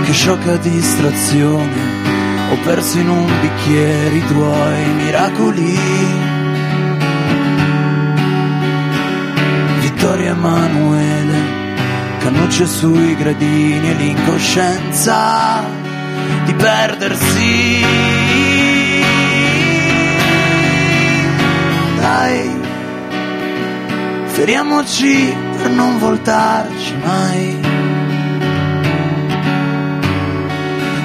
Che 0.05 0.13
sciocca 0.13 0.57
distrazione 0.57 1.81
ho 2.51 2.57
perso 2.65 2.99
in 2.99 3.11
un 3.11 3.31
bicchiere 3.43 4.17
i 4.17 4.25
tuoi 4.25 4.87
miracoli. 4.95 6.42
Vittorio 10.03 10.33
Emanuele, 10.33 11.39
cannucce 12.19 12.67
sui 12.67 13.15
gradini 13.15 13.89
e 13.89 13.95
l'incoscienza 13.95 15.63
di 16.45 16.53
perdersi. 16.55 17.85
Dai, 22.01 22.61
feriamoci 24.25 25.37
per 25.57 25.71
non 25.71 26.01
voltarci 26.01 26.97
mai. 27.05 27.61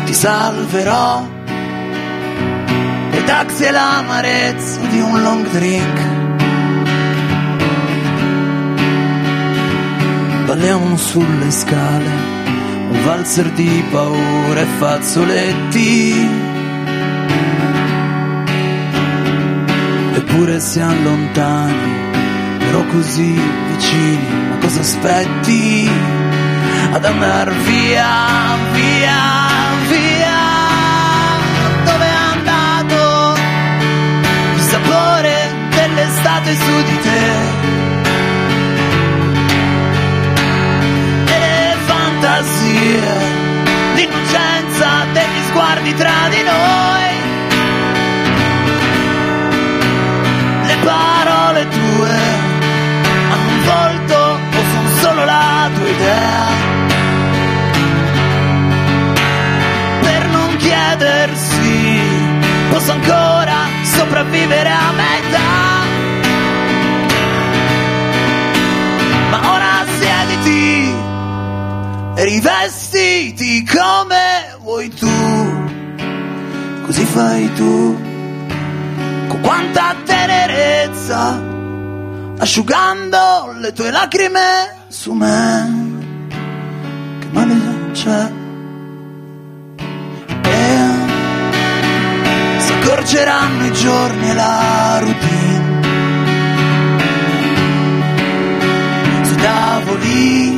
Ti 0.05 0.13
salverò 0.13 1.23
dai 3.11 3.23
taxi 3.25 3.63
e 3.63 3.69
l'amarezza 3.69 4.79
di 4.87 4.99
un 4.99 5.21
long 5.21 5.47
drink. 5.51 6.26
Balliamo 10.47 10.95
sulle 10.95 11.51
scale, 11.51 12.09
un 12.89 13.03
valzer 13.03 13.51
di 13.51 13.83
paura 13.91 14.61
e 14.61 14.65
fazzoletti. 14.77 16.29
Eppure 20.13 20.61
siamo 20.61 21.03
lontani, 21.03 22.59
però 22.59 22.81
così 22.85 23.37
vicini, 23.71 24.47
ma 24.47 24.55
cosa 24.61 24.79
aspetti? 24.79 25.91
Ad 26.93 27.03
andar 27.03 27.51
via, 27.51 28.07
via, 28.71 29.19
via, 29.89 30.39
dove 31.83 32.05
è 32.05 32.15
andato 32.37 33.39
il 34.55 34.61
sapore 34.61 35.35
dell'estate 35.71 36.55
su 36.55 36.83
di 36.85 36.99
te? 37.01 37.86
Fantasie, 42.37 43.01
l'innocenza 43.95 45.05
degli 45.13 45.41
sguardi 45.47 45.93
tra 45.95 46.27
di 46.29 46.43
noi. 46.43 47.15
Le 50.65 50.77
parole 50.83 51.67
tue 51.67 52.15
hanno 53.31 53.49
un 53.49 53.63
volto 53.63 54.15
o 54.15 54.63
sono 54.71 54.89
solo 55.01 55.25
la 55.25 55.69
tua 55.73 55.89
idea. 55.89 56.45
Per 60.01 60.27
non 60.27 60.55
chiedersi, 60.57 62.01
posso 62.69 62.91
ancora 62.91 63.55
sopravvivere 63.83 64.69
a 64.69 64.91
metà. 64.91 65.26
Rivestiti 72.23 73.63
come 73.63 74.55
vuoi 74.61 74.89
tu, 74.89 75.07
così 76.85 77.03
fai 77.05 77.53
tu, 77.53 77.95
con 79.27 79.39
quanta 79.41 79.95
tenerezza, 80.03 81.39
asciugando 82.39 83.53
le 83.59 83.71
tue 83.71 83.91
lacrime 83.91 84.85
su 84.87 85.13
me, 85.13 85.95
che 87.19 87.27
male 87.29 87.55
c'è. 87.91 88.31
E 90.41 90.77
si 92.57 92.73
accorgeranno 92.73 93.65
i 93.65 93.73
giorni 93.73 94.29
e 94.29 94.33
la 94.33 94.99
routine. 94.99 95.65
Sui 99.23 99.35
tavoli 99.35 100.56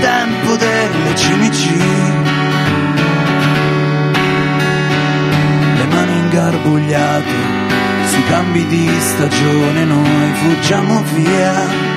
tempo 0.00 0.56
delle 0.56 1.12
CMC 1.14 1.64
le 5.76 5.86
mani 5.86 6.18
ingarbugliate 6.18 7.34
sui 8.08 8.24
cambi 8.24 8.66
di 8.66 8.90
stagione 9.00 9.84
noi 9.84 10.32
fuggiamo 10.34 11.02
via. 11.14 11.94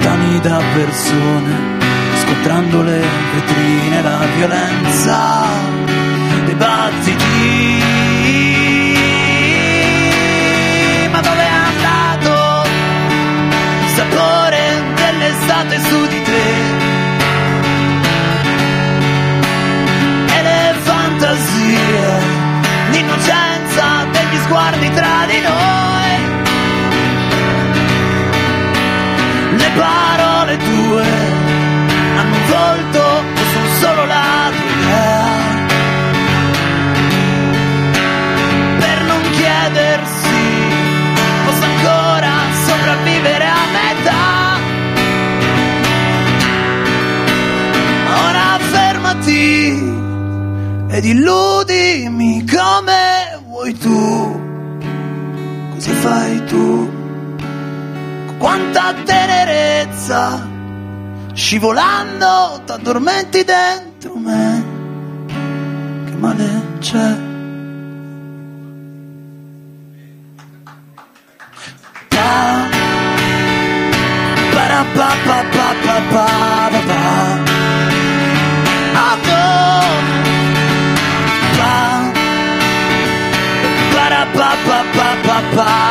Lontani 0.00 0.40
da 0.40 0.60
persone 0.74 1.78
scontrando 2.22 2.82
le 2.82 3.00
vetrine 3.34 4.02
la 4.02 4.26
violenza 4.34 5.46
dei 6.46 6.54
battiti 6.54 7.89
dell'estate 15.60 15.78
su 15.80 16.06
di 16.06 16.22
te. 16.22 16.42
E 20.34 20.42
le 20.42 20.74
fantasie 20.82 22.20
l'innocenza 22.90 24.06
degli 24.10 24.38
sguardi 24.44 24.90
tra 24.92 25.26
di 25.26 25.40
noi. 25.40 26.28
Le 29.56 29.70
parole 29.76 30.56
tue 30.56 31.06
hanno 32.16 32.34
un 32.34 32.46
volto 32.46 33.00
o 33.00 33.44
sono 33.52 33.68
solo 33.80 34.04
la 34.06 34.29
ed 51.00 51.06
illudimi 51.06 52.44
come 52.46 53.40
vuoi 53.46 53.72
tu. 53.72 54.40
Così 55.72 55.92
fai 55.92 56.44
tu. 56.44 56.90
Quanta 58.36 58.94
tenerezza 59.04 60.46
scivolando 61.32 62.60
t'addormenti 62.66 63.44
dentro 63.44 64.14
me. 64.16 64.64
Che 66.04 66.14
male 66.16 66.76
c'è. 66.80 67.18
Pa 72.08 72.68
pa 74.94 75.14
pa 75.24 75.44
pa 75.50 75.74
pa 75.82 76.00
pa 76.10 76.59
pa 85.60 85.89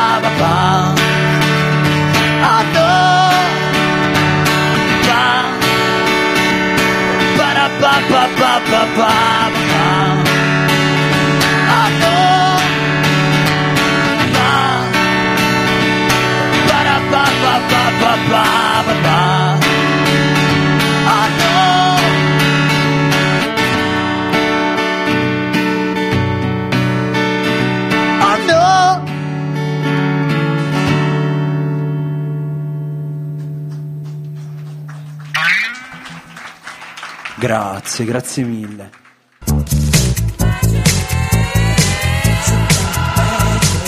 Grazie, 37.40 38.04
grazie 38.04 38.44
mille. 38.44 38.90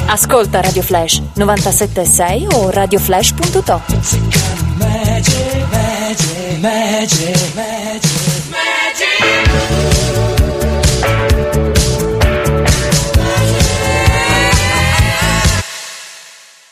Ascolta 0.06 0.62
Radio 0.62 0.80
Flash 0.80 1.20
976 1.34 2.46
o 2.52 2.70
radioflash.to. 2.70 3.82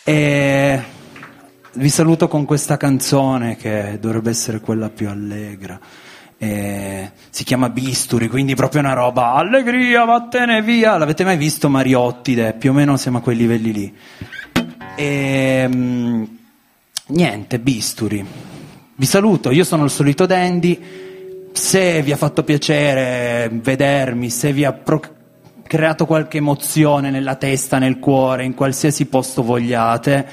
E 0.02 0.82
vi 1.74 1.88
saluto 1.90 2.26
con 2.26 2.46
questa 2.46 2.78
canzone 2.78 3.56
che 3.56 3.98
dovrebbe 4.00 4.30
essere 4.30 4.60
quella 4.60 4.88
più 4.88 5.10
allegra. 5.10 5.78
E 6.42 7.10
si 7.28 7.44
chiama 7.44 7.68
Bisturi, 7.68 8.26
quindi 8.26 8.54
proprio 8.54 8.80
una 8.80 8.94
roba 8.94 9.34
allegria, 9.34 10.04
vattene 10.04 10.62
via. 10.62 10.96
L'avete 10.96 11.22
mai 11.22 11.36
visto 11.36 11.68
Mariottide? 11.68 12.54
Più 12.54 12.70
o 12.70 12.72
meno 12.72 12.96
siamo 12.96 13.18
a 13.18 13.20
quei 13.20 13.36
livelli 13.36 13.72
lì. 13.74 13.94
E 14.96 15.68
mm, 15.68 16.22
niente, 17.08 17.58
Bisturi. 17.58 18.24
Vi 18.96 19.04
saluto, 19.04 19.50
io 19.50 19.64
sono 19.64 19.84
il 19.84 19.90
solito 19.90 20.24
Dandy. 20.24 20.80
Se 21.52 22.00
vi 22.00 22.10
ha 22.10 22.16
fatto 22.16 22.42
piacere 22.42 23.50
vedermi, 23.52 24.30
se 24.30 24.54
vi 24.54 24.64
ha 24.64 24.72
pro- 24.72 25.02
creato 25.62 26.06
qualche 26.06 26.38
emozione 26.38 27.10
nella 27.10 27.34
testa, 27.34 27.78
nel 27.78 27.98
cuore, 27.98 28.44
in 28.44 28.54
qualsiasi 28.54 29.04
posto 29.04 29.42
vogliate. 29.42 30.26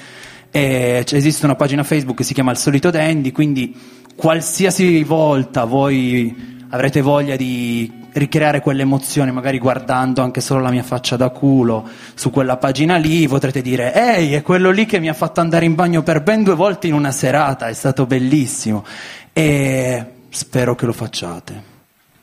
E 0.52 1.02
c- 1.06 1.14
esiste 1.14 1.44
una 1.44 1.56
pagina 1.56 1.84
Facebook 1.84 2.16
che 2.16 2.24
si 2.24 2.34
chiama 2.34 2.52
Il 2.52 2.58
Solito 2.58 2.92
Dandy, 2.92 3.34
quindi 3.34 3.76
qualsiasi 4.18 5.04
volta 5.04 5.64
voi 5.66 6.66
avrete 6.70 7.02
voglia 7.02 7.36
di 7.36 8.06
ricreare 8.14 8.62
quell'emozione, 8.62 9.32
magari 9.32 9.60
guardando 9.60 10.24
anche 10.24 10.42
solo 10.42 10.62
la 10.62 10.72
mia 10.72 10.82
faccia 10.82 11.16
da 11.16 11.30
culo 11.30 11.88
su 12.16 12.32
quella 12.32 12.58
pagina 12.58 12.98
lì, 12.98 13.28
potrete 13.28 13.62
dire: 13.62 13.94
Ehi, 13.94 14.34
è 14.34 14.42
quello 14.42 14.72
lì 14.72 14.86
che 14.86 15.00
mi 15.00 15.08
ha 15.08 15.14
fatto 15.14 15.40
andare 15.40 15.66
in 15.66 15.76
bagno 15.76 16.02
per 16.02 16.24
ben 16.24 16.44
due 16.44 16.56
volte 16.56 16.88
in 16.88 16.94
una 16.94 17.12
serata, 17.12 17.68
è 17.68 17.74
stato 17.74 18.06
bellissimo. 18.06 18.84
E 19.32 20.06
spero 20.30 20.76
che 20.76 20.86
lo 20.86 20.94
facciate. 20.94 21.76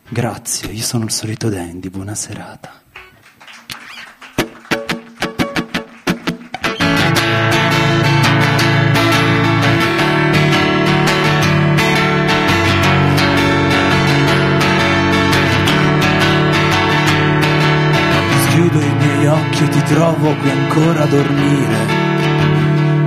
Grazie, 0.08 0.72
io 0.72 0.82
sono 0.82 1.04
il 1.04 1.12
solito 1.12 1.48
Dandy, 1.48 1.88
buona 1.88 2.14
serata. 2.14 2.83
Schiudo 19.34 19.40
i 19.40 19.42
miei 19.42 19.42
occhi 19.42 19.64
e 19.64 19.68
ti 19.68 19.82
trovo 19.82 20.34
qui 20.36 20.50
ancora 20.50 21.02
a 21.02 21.06
dormire, 21.06 21.78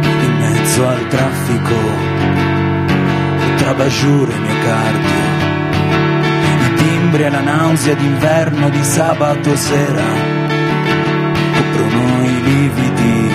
in 0.01 0.37
mezzo 0.39 0.87
al 0.87 1.07
traffico, 1.07 1.75
tra 3.57 3.73
Bajur 3.73 4.29
e 4.29 4.37
miocardio, 4.37 5.25
i 6.65 6.73
timbri 6.75 7.23
e 7.23 7.29
la 7.29 7.41
nausea 7.41 7.93
d'inverno 7.93 8.69
di 8.69 8.83
sabato 8.83 9.55
sera, 9.55 10.03
coprono 11.53 12.23
i 12.23 12.43
lividi 12.43 13.31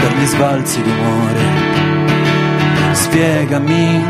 per 0.00 0.12
gli 0.16 0.26
sbalzi 0.26 0.82
d'umore. 0.82 1.66
Spiegami 2.92 4.04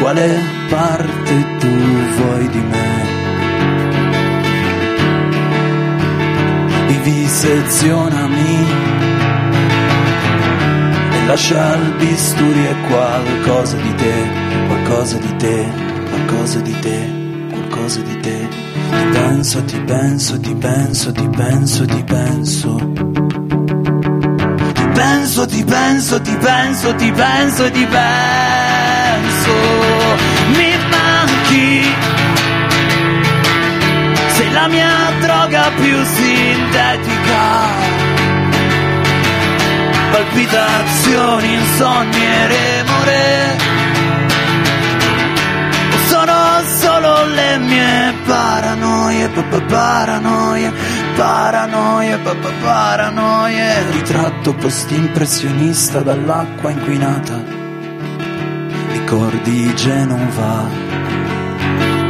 quale 0.00 0.40
parte 0.68 1.44
tu 1.58 1.68
vuoi 1.68 2.48
di 2.48 2.60
me. 2.60 3.15
Vivisezionami 7.06 8.66
e 11.12 11.26
lascia 11.26 11.74
al 11.74 11.94
bisturi 11.98 12.66
e 12.66 12.74
qualcosa 12.88 13.76
di 13.76 13.94
te, 13.94 14.14
qualcosa 14.66 15.16
di 15.18 15.36
te, 15.36 15.68
qualcosa 16.08 16.58
di 16.58 16.76
te, 16.80 17.10
qualcosa 17.50 18.00
di 18.00 18.20
te. 18.20 18.48
Ti 18.90 19.04
penso, 19.12 19.64
ti 19.64 19.80
penso, 19.82 20.40
ti 20.40 20.54
penso, 20.56 21.12
ti 21.12 21.28
penso, 21.28 21.84
ti 21.86 22.02
penso. 22.02 22.76
Ti 24.74 24.86
penso, 24.92 25.46
ti 25.46 25.64
penso, 25.64 26.20
ti 26.20 26.36
penso, 26.36 26.94
ti 26.96 27.12
penso, 27.12 27.70
ti 27.70 27.86
penso. 27.86 29.54
Mi 30.56 30.74
manchi 30.90 32.25
la 34.56 34.68
mia 34.68 34.90
droga 35.20 35.70
più 35.76 36.02
sintetica. 36.02 37.44
Palpitazioni, 40.12 41.52
insonni 41.52 42.22
e 42.24 42.46
remore. 42.56 43.24
Sono 46.08 46.38
solo 46.80 47.24
le 47.34 47.58
mie 47.58 48.14
paranoie, 48.24 49.28
pa- 49.28 49.42
pa- 49.42 49.60
paranoie, 49.60 50.72
paranoie, 51.16 52.16
pa- 52.18 52.34
pa- 52.34 52.56
paranoie. 52.62 53.90
Ritratto 53.90 54.54
post-impressionista 54.54 56.00
dall'acqua 56.00 56.70
inquinata. 56.70 57.36
Ricordi 58.92 59.74
Genova 59.74 60.64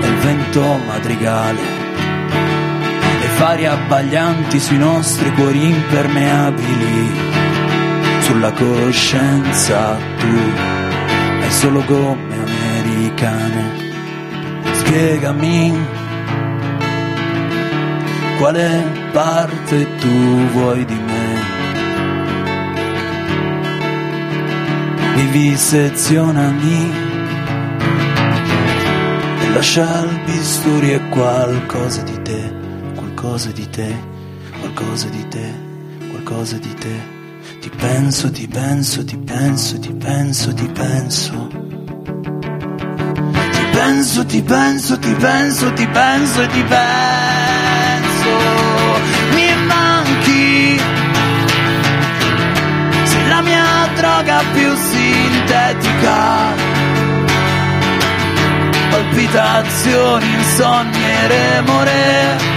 il 0.02 0.14
vento 0.18 0.78
madrigale 0.86 1.75
fari 3.36 3.66
abbaglianti 3.66 4.58
sui 4.58 4.78
nostri 4.78 5.30
cuori 5.32 5.68
impermeabili. 5.68 7.10
Sulla 8.20 8.50
coscienza 8.52 9.96
tu 10.18 10.34
hai 11.42 11.50
solo 11.50 11.84
gomme 11.84 12.34
americane. 12.34 13.64
Spiegami 14.72 15.86
quale 18.38 18.84
parte 19.12 19.86
tu 19.98 20.48
vuoi 20.52 20.84
di 20.84 20.98
me. 20.98 21.54
Vivisezionami 25.14 26.92
e 29.40 29.48
lascia 29.52 29.98
al 29.98 30.20
bisturi 30.24 30.92
e 30.92 31.08
qualcosa 31.08 32.02
di 32.02 32.15
qualcosa 33.36 33.52
di 33.52 33.68
te, 33.68 33.94
qualcosa 34.60 35.08
di 35.08 35.28
te, 35.28 35.52
qualcosa 36.10 36.56
di 36.56 36.74
te. 36.74 37.14
Ti 37.60 37.68
penso, 37.68 38.30
ti 38.30 38.48
penso, 38.48 39.04
ti 39.04 39.18
penso, 39.18 39.78
ti 39.78 39.92
penso, 39.92 40.54
ti 40.54 40.66
penso. 40.68 41.48
Ti 43.52 43.64
penso, 43.72 44.24
ti 44.24 44.42
penso, 44.42 44.98
ti 44.98 45.12
penso, 45.12 45.72
ti 45.74 45.86
penso 45.86 46.40
e 46.40 46.46
ti 46.46 46.62
penso. 46.62 48.30
Mi 49.34 49.54
manchi. 49.66 50.80
Sei 53.04 53.28
la 53.28 53.42
mia 53.42 53.90
droga 53.96 54.42
più 54.54 54.74
sintetica 54.74 56.54
palpitazioni, 58.88 60.26
insonni 60.32 61.26
remore. 61.26 62.55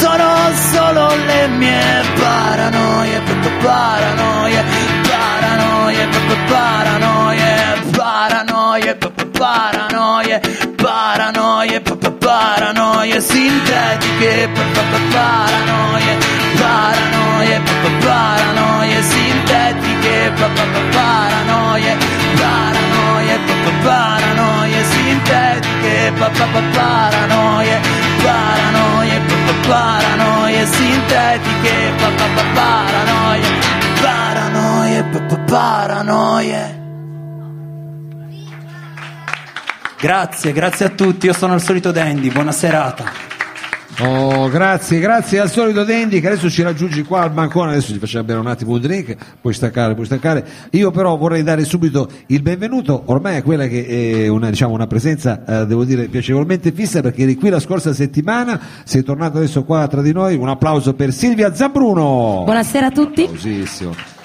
Sono 0.00 0.28
solo 0.72 1.08
le 1.26 1.48
mie 1.48 2.02
paranoie, 2.20 3.20
pa- 3.26 3.38
pa- 3.42 3.56
paranoie, 3.66 4.62
paranoie, 5.08 6.06
pa- 6.12 6.24
pa- 6.28 6.42
paranoie, 6.52 7.50
paranoie, 7.98 8.94
pa- 8.94 9.10
pa- 9.16 9.26
paranoie, 9.40 10.40
paranoie, 10.76 11.80
pa- 11.80 11.96
pa- 11.96 12.10
paranoie, 12.26 13.20
sintetiche, 13.20 14.48
pa- 14.54 14.62
pa- 14.74 14.86
pa- 14.92 15.04
paranoie, 15.14 16.12
paranoie, 16.60 17.56
pa- 17.66 17.78
pa- 17.82 17.96
paranoie, 18.06 19.02
sintetiche, 19.12 20.16
pa- 20.38 20.50
pa- 20.56 20.68
pa- 20.74 20.86
paranoie, 20.96 21.92
paranoie, 22.40 23.36
pa- 23.46 23.58
pa- 23.64 23.76
paranoie, 23.86 24.80
sintetiche, 24.92 26.12
pa- 26.18 26.30
pa- 26.38 26.48
pa- 26.54 26.62
paranoie, 26.76 27.76
paranoie, 28.24 29.18
pa- 29.20 29.24
pa- 29.25 29.25
paranoie, 29.66 30.66
sintetiche, 30.66 31.92
pa- 31.98 32.10
pa- 32.10 32.28
pa- 32.34 32.50
paranoie, 32.54 33.48
paranoie, 34.00 35.04
pa- 35.04 35.20
pa- 35.20 35.38
paranoie. 35.44 36.84
Grazie, 39.98 40.52
grazie 40.52 40.86
a 40.86 40.88
tutti, 40.90 41.26
io 41.26 41.32
sono 41.32 41.54
il 41.54 41.60
solito 41.62 41.90
Dandy, 41.90 42.30
buona 42.30 42.52
serata. 42.52 43.04
Oh, 43.98 44.50
grazie, 44.50 44.98
grazie 45.00 45.40
al 45.40 45.50
solito 45.50 45.82
Dandy 45.82 46.20
che 46.20 46.26
adesso 46.26 46.50
ci 46.50 46.60
raggiungi 46.60 47.02
qua 47.02 47.22
al 47.22 47.30
bancone, 47.30 47.70
adesso 47.70 47.94
ci 47.94 47.98
facciamo 47.98 48.24
bere 48.24 48.38
un 48.38 48.46
attimo 48.46 48.72
un 48.72 48.80
drink, 48.80 49.16
puoi 49.40 49.54
staccare, 49.54 49.94
puoi 49.94 50.04
staccare. 50.04 50.46
Io 50.72 50.90
però 50.90 51.16
vorrei 51.16 51.42
dare 51.42 51.64
subito 51.64 52.06
il 52.26 52.42
benvenuto, 52.42 53.04
ormai 53.06 53.36
a 53.36 53.42
quella 53.42 53.66
che 53.66 53.86
è 53.86 54.28
una, 54.28 54.50
diciamo, 54.50 54.74
una 54.74 54.86
presenza, 54.86 55.42
eh, 55.62 55.66
devo 55.66 55.84
dire, 55.84 56.08
piacevolmente 56.08 56.72
fissa 56.72 57.00
perché 57.00 57.22
eri 57.22 57.36
qui 57.36 57.48
la 57.48 57.60
scorsa 57.60 57.94
settimana, 57.94 58.60
sei 58.84 59.02
tornato 59.02 59.38
adesso 59.38 59.64
qua 59.64 59.88
tra 59.88 60.02
di 60.02 60.12
noi, 60.12 60.34
un 60.34 60.50
applauso 60.50 60.92
per 60.92 61.14
Silvia 61.14 61.54
Zambruno. 61.54 62.42
Buonasera 62.44 62.88
a 62.88 62.90
tutti. 62.90 63.22
Applausissimo. 63.22 64.15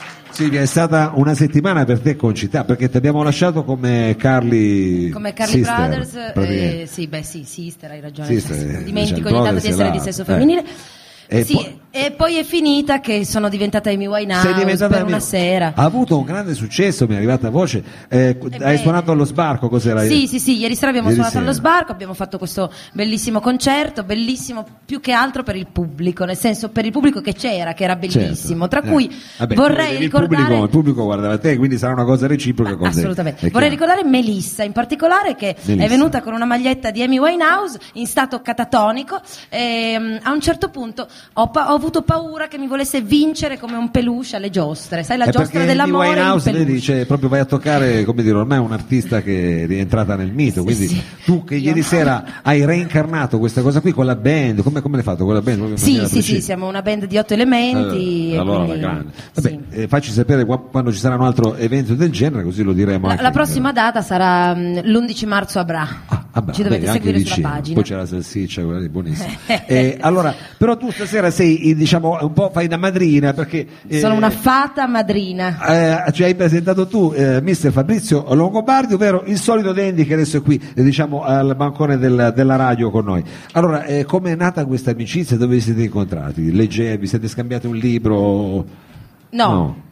Silvia, 0.41 0.61
è 0.61 0.65
stata 0.65 1.11
una 1.13 1.35
settimana 1.35 1.85
per 1.85 1.99
te 1.99 2.15
concitata 2.15 2.65
perché 2.65 2.89
ti 2.89 2.97
abbiamo 2.97 3.21
lasciato 3.21 3.63
come 3.63 4.15
Carly 4.17 5.09
Come 5.09 5.33
Carly 5.33 5.53
Sister, 5.53 5.75
Brothers, 5.75 6.11
praticamente. 6.33 6.81
eh, 6.81 6.85
sì, 6.87 7.07
beh 7.07 7.21
sì, 7.21 7.43
sister, 7.43 7.91
hai 7.91 8.01
ragione. 8.01 8.27
Sister, 8.27 8.55
cioè, 8.57 8.79
eh, 8.79 8.83
dimentico 8.83 9.27
ogni 9.27 9.37
tanto 9.37 9.51
brothers 9.51 9.63
di 9.63 9.69
essere 9.69 9.91
di 9.91 9.99
sesso 9.99 10.21
eh. 10.23 10.25
femminile. 10.25 10.63
E 11.33 11.45
sì, 11.45 11.53
poi- 11.53 11.79
e 11.93 12.11
poi 12.11 12.37
è 12.37 12.43
finita 12.43 12.99
che 13.01 13.25
sono 13.25 13.49
diventata 13.49 13.89
Amy 13.89 14.05
Winehouse 14.05 14.47
sei 14.47 14.53
diventata 14.59 14.93
per 14.95 15.03
mia- 15.05 15.15
una 15.15 15.19
sera. 15.21 15.73
Ha 15.75 15.83
avuto 15.83 16.17
un 16.17 16.23
grande 16.25 16.53
successo, 16.53 17.05
mi 17.07 17.13
è 17.13 17.17
arrivata 17.17 17.49
voce. 17.49 17.83
Eh, 18.09 18.37
hai 18.41 18.49
bene. 18.49 18.77
suonato 18.77 19.11
allo 19.11 19.25
sbarco, 19.25 19.67
cos'era? 19.69 20.01
Sì, 20.03 20.25
sì, 20.27 20.39
sì, 20.39 20.57
ieri 20.57 20.75
sera 20.75 20.87
abbiamo 20.89 21.07
Ieri 21.09 21.19
suonato 21.21 21.39
allo 21.39 21.53
sera. 21.53 21.67
sbarco, 21.69 21.91
abbiamo 21.93 22.13
fatto 22.13 22.37
questo 22.37 22.71
bellissimo 22.93 23.39
concerto, 23.41 24.03
bellissimo 24.03 24.65
più 24.85 24.99
che 25.01 25.11
altro 25.13 25.43
per 25.43 25.55
il 25.57 25.67
pubblico, 25.71 26.23
nel 26.25 26.37
senso 26.37 26.69
per 26.69 26.85
il 26.85 26.91
pubblico 26.91 27.19
che 27.21 27.33
c'era, 27.33 27.73
che 27.73 27.83
era 27.83 27.95
bellissimo, 27.97 28.67
Certo. 28.67 28.81
tra 28.81 28.89
cui 28.89 29.05
Eh. 29.07 29.15
Vabbè, 29.39 29.55
vorrei 29.55 29.97
ricordare... 29.97 30.31
Il 30.41 30.47
pubblico, 30.47 30.63
il 30.63 30.69
pubblico 30.69 31.03
guardava 31.03 31.37
te, 31.39 31.57
quindi 31.57 31.77
sarà 31.77 31.91
una 31.93 32.05
cosa 32.05 32.27
reciproca 32.27 32.75
con 32.75 32.89
te. 32.91 32.97
Assolutamente. 32.99 33.49
Vorrei 33.49 33.69
ricordare 33.69 34.03
Melissa 34.05 34.63
in 34.63 34.71
particolare 34.71 35.35
che 35.35 35.55
Melissa. 35.63 35.85
è 35.85 35.89
venuta 35.89 36.21
con 36.21 36.33
una 36.33 36.45
maglietta 36.45 36.89
di 36.91 37.01
Amy 37.03 37.17
Winehouse 37.19 37.79
in 37.93 38.07
stato 38.07 38.39
catatonico 38.41 39.19
e 39.49 39.97
mm, 39.99 40.15
a 40.23 40.31
un 40.31 40.39
certo 40.41 40.69
punto 40.69 41.07
ho, 41.33 41.49
pa- 41.49 41.71
ho 41.71 41.75
avuto 41.75 42.01
paura 42.01 42.47
che 42.47 42.57
mi 42.57 42.67
volesse 42.67 43.01
vincere 43.01 43.57
come 43.57 43.75
un 43.77 43.89
peluche 43.91 44.35
alle 44.35 44.49
giostre, 44.49 45.03
sai 45.03 45.17
la 45.17 45.25
Eh, 45.25 45.31
giostra 45.31 45.63
dell'amore 45.65 46.07
Amy 46.07 46.13
in 46.13 46.19
Winehouse 46.19 46.51
vedi, 46.51 46.81
cioè, 46.81 47.05
proprio 47.05 47.29
vai 47.29 47.39
a 47.39 47.45
toccare, 47.45 48.03
come 48.03 48.21
dire, 48.23 48.35
ormai 48.37 48.57
è 48.57 48.61
un'artista 48.61 49.21
che 49.21 49.63
è 49.63 49.65
rientrata 49.67 50.15
nel 50.15 50.31
mito. 50.31 50.63
Quindi 50.63 50.87
sì. 50.87 51.01
tu 51.23 51.43
che 51.43 51.55
Io 51.55 51.61
ieri 51.69 51.79
no. 51.79 51.85
sera 51.85 52.23
hai 52.41 52.65
reincarnato 52.65 53.39
questa 53.39 53.61
cosa 53.61 53.79
qui 53.81 53.91
con 53.93 54.05
la 54.05 54.15
band, 54.15 54.61
come, 54.61 54.81
come 54.81 54.95
l'hai 54.95 55.05
fatto 55.05 55.23
con 55.25 55.33
la 55.33 55.41
band? 55.41 55.69
In 55.69 55.77
Sì, 55.77 56.05
sì, 56.05 56.21
sì, 56.21 56.41
siamo 56.41 56.67
una 56.67 56.81
band 56.81 57.05
di 57.05 57.17
otto 57.17 57.33
elementi. 57.33 58.33
Eh, 58.33 58.37
allora 58.37 58.63
quindi- 58.63 58.79
grande. 58.81 59.11
Vabbè, 59.33 59.47
sì. 59.49 59.59
eh, 59.81 59.87
facci 59.87 60.11
sapere 60.11 60.45
qua- 60.45 60.59
quando 60.59 60.91
ci 60.91 60.99
sarà 60.99 61.15
un 61.15 61.23
altro 61.23 61.55
evento 61.55 61.93
del 61.95 62.11
genere, 62.11 62.43
così 62.43 62.61
lo 62.63 62.73
diremo 62.73 63.07
La, 63.07 63.17
la 63.19 63.31
prossima 63.31 63.71
data 63.71 64.01
sarà 64.01 64.53
mm, 64.53 64.77
l'11 64.83 65.27
marzo 65.27 65.59
a 65.59 65.63
Bra. 65.63 65.87
Ah, 66.07 66.25
beh, 66.39 66.53
Ci 66.53 66.63
dovete 66.63 66.85
beh, 66.85 66.91
seguire 66.91 67.19
sulla 67.25 67.49
pagina. 67.49 67.75
Poi 67.75 67.83
c'è 67.83 67.95
la 67.97 68.05
salsiccia, 68.05 68.63
quella 68.63 68.79
lì, 68.79 68.87
buonissima. 68.89 69.29
Eh, 69.67 69.97
allora, 69.99 70.33
però 70.57 70.77
tu 70.77 70.91
stasera 70.91 71.29
sei, 71.31 71.71
eh, 71.71 71.75
diciamo, 71.75 72.17
un 72.21 72.31
po' 72.33 72.49
fai 72.53 72.67
da 72.67 72.77
madrina 72.77 73.33
perché. 73.33 73.67
eh, 73.87 73.99
Sono 73.99 74.15
una 74.15 74.29
fata 74.29 74.87
madrina. 74.87 76.05
eh, 76.07 76.11
ci 76.13 76.23
hai 76.23 76.35
presentato 76.35 76.87
tu, 76.87 77.11
eh, 77.15 77.41
mister 77.41 77.71
Fabrizio 77.73 78.33
Longobardi, 78.33 78.93
ovvero 78.93 79.23
il 79.25 79.37
solito 79.37 79.73
Dandy 79.73 80.05
che 80.05 80.13
adesso 80.13 80.37
è 80.37 80.41
qui, 80.41 80.61
eh, 80.75 80.83
diciamo, 80.83 81.23
al 81.23 81.53
bancone 81.57 81.97
del- 81.97 82.31
della 82.35 82.55
radio 82.55 82.89
con 82.91 83.03
noi. 83.05 83.23
Allora, 83.53 83.83
come 84.05 84.31
è 84.31 84.35
nata 84.35 84.63
questa 84.65 84.91
amicizia? 84.91 85.35
Dove 85.35 85.55
vi 85.55 85.61
siete 85.61 85.81
incontrati? 85.83 86.51
Leggevi, 86.53 86.97
vi 86.97 87.07
siete 87.07 87.27
scambiati 87.27 87.67
un 87.67 87.75
libro? 87.75 88.65
No. 89.31 89.89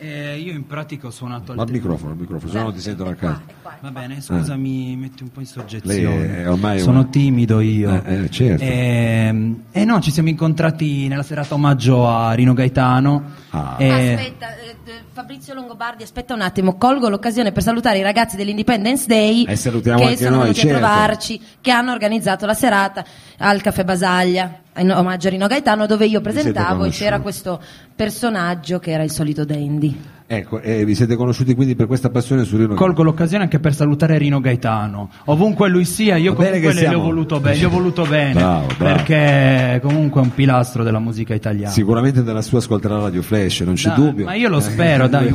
Eh, 0.00 0.38
io 0.38 0.52
in 0.52 0.64
pratica 0.64 1.08
ho 1.08 1.10
suonato 1.10 1.50
al 1.52 1.58
Al 1.58 1.68
microfono, 1.70 2.12
al 2.12 2.18
microfono, 2.18 2.52
se 2.52 2.56
no 2.58 2.64
non 2.64 2.72
ti 2.72 2.80
sentono 2.80 3.10
a 3.10 3.14
casa. 3.14 3.42
Va 3.80 3.90
bene, 3.90 4.20
scusa, 4.20 4.54
mi 4.56 4.96
metti 4.96 5.24
un 5.24 5.30
po' 5.32 5.40
in 5.40 5.46
Lei 5.52 5.62
soggezione. 5.66 6.36
è 6.42 6.48
ormai 6.50 6.78
Sono 6.78 7.00
una- 7.00 7.08
timido 7.08 7.58
io. 7.60 8.02
Eh, 8.04 8.22
eh, 8.24 8.30
certo. 8.30 8.62
Ehm, 8.62 9.62
E 9.72 9.84
no, 9.84 10.00
ci 10.00 10.10
siamo 10.12 10.28
incontrati 10.28 11.08
nella 11.08 11.22
serata 11.24 11.54
omaggio 11.54 12.08
a 12.08 12.32
Rino 12.32 12.52
Gaetano. 12.54 13.22
Ah. 13.50 13.74
E- 13.78 14.14
Aspetta, 14.14 14.56
eh, 14.56 14.76
eh, 14.84 14.92
Fabrizio 15.18 15.52
Longobardi, 15.52 16.04
aspetta 16.04 16.32
un 16.32 16.42
attimo, 16.42 16.76
colgo 16.76 17.08
l'occasione 17.08 17.50
per 17.50 17.64
salutare 17.64 17.98
i 17.98 18.02
ragazzi 18.02 18.36
dell'Independence 18.36 19.04
Day 19.08 19.42
Eh, 19.42 19.46
che 19.46 19.56
sono 19.56 19.80
noi, 19.82 20.14
venuti 20.16 20.54
certo. 20.60 20.76
a 20.76 20.78
trovarci, 20.78 21.40
che 21.60 21.72
hanno 21.72 21.90
organizzato 21.90 22.46
la 22.46 22.54
serata 22.54 23.04
al 23.38 23.60
Caffè 23.60 23.82
Basaglia 23.82 24.60
in 24.76 24.92
omaggio 24.92 25.26
a 25.26 25.30
Rino 25.30 25.48
Gaetano 25.48 25.86
dove 25.86 26.06
io 26.06 26.20
presentavo 26.20 26.84
e 26.84 26.90
c'era 26.90 27.18
questo 27.18 27.60
personaggio 27.96 28.78
che 28.78 28.92
era 28.92 29.02
il 29.02 29.10
solito 29.10 29.44
Dandy. 29.44 30.17
Ecco, 30.30 30.60
e 30.60 30.84
vi 30.84 30.94
siete 30.94 31.16
conosciuti 31.16 31.54
quindi 31.54 31.74
per 31.74 31.86
questa 31.86 32.10
passione 32.10 32.44
su 32.44 32.58
Rino 32.58 32.74
Colgo 32.74 33.02
l'occasione 33.02 33.44
anche 33.44 33.60
per 33.60 33.74
salutare 33.74 34.18
Rino 34.18 34.40
Gaetano. 34.40 35.08
Ovunque 35.24 35.70
lui 35.70 35.86
sia, 35.86 36.16
io 36.16 36.34
Va 36.34 36.40
bene 36.44 36.58
comunque 36.60 36.74
che 36.74 36.80
le, 36.84 36.88
le 36.90 36.94
ho 36.96 37.00
voluto, 37.00 37.40
be- 37.40 37.56
gli 37.56 37.64
ho 37.64 37.70
voluto 37.70 38.04
bene. 38.06 38.32
Bravo, 38.34 38.66
bravo. 38.76 38.94
Perché 38.96 39.80
comunque 39.82 40.20
è 40.20 40.24
un 40.24 40.34
pilastro 40.34 40.82
della 40.82 40.98
musica 40.98 41.32
italiana. 41.32 41.70
Sicuramente 41.72 42.22
dalla 42.22 42.42
sua 42.42 42.58
ascolterà 42.58 42.98
Radio 43.00 43.22
Flash, 43.22 43.60
non 43.60 43.72
c'è 43.72 43.88
Dai, 43.88 43.96
dubbio. 43.96 44.24
ma 44.26 44.34
io 44.34 44.50
lo 44.50 44.60
spero, 44.60 45.08
dai. 45.08 45.28
È 45.28 45.30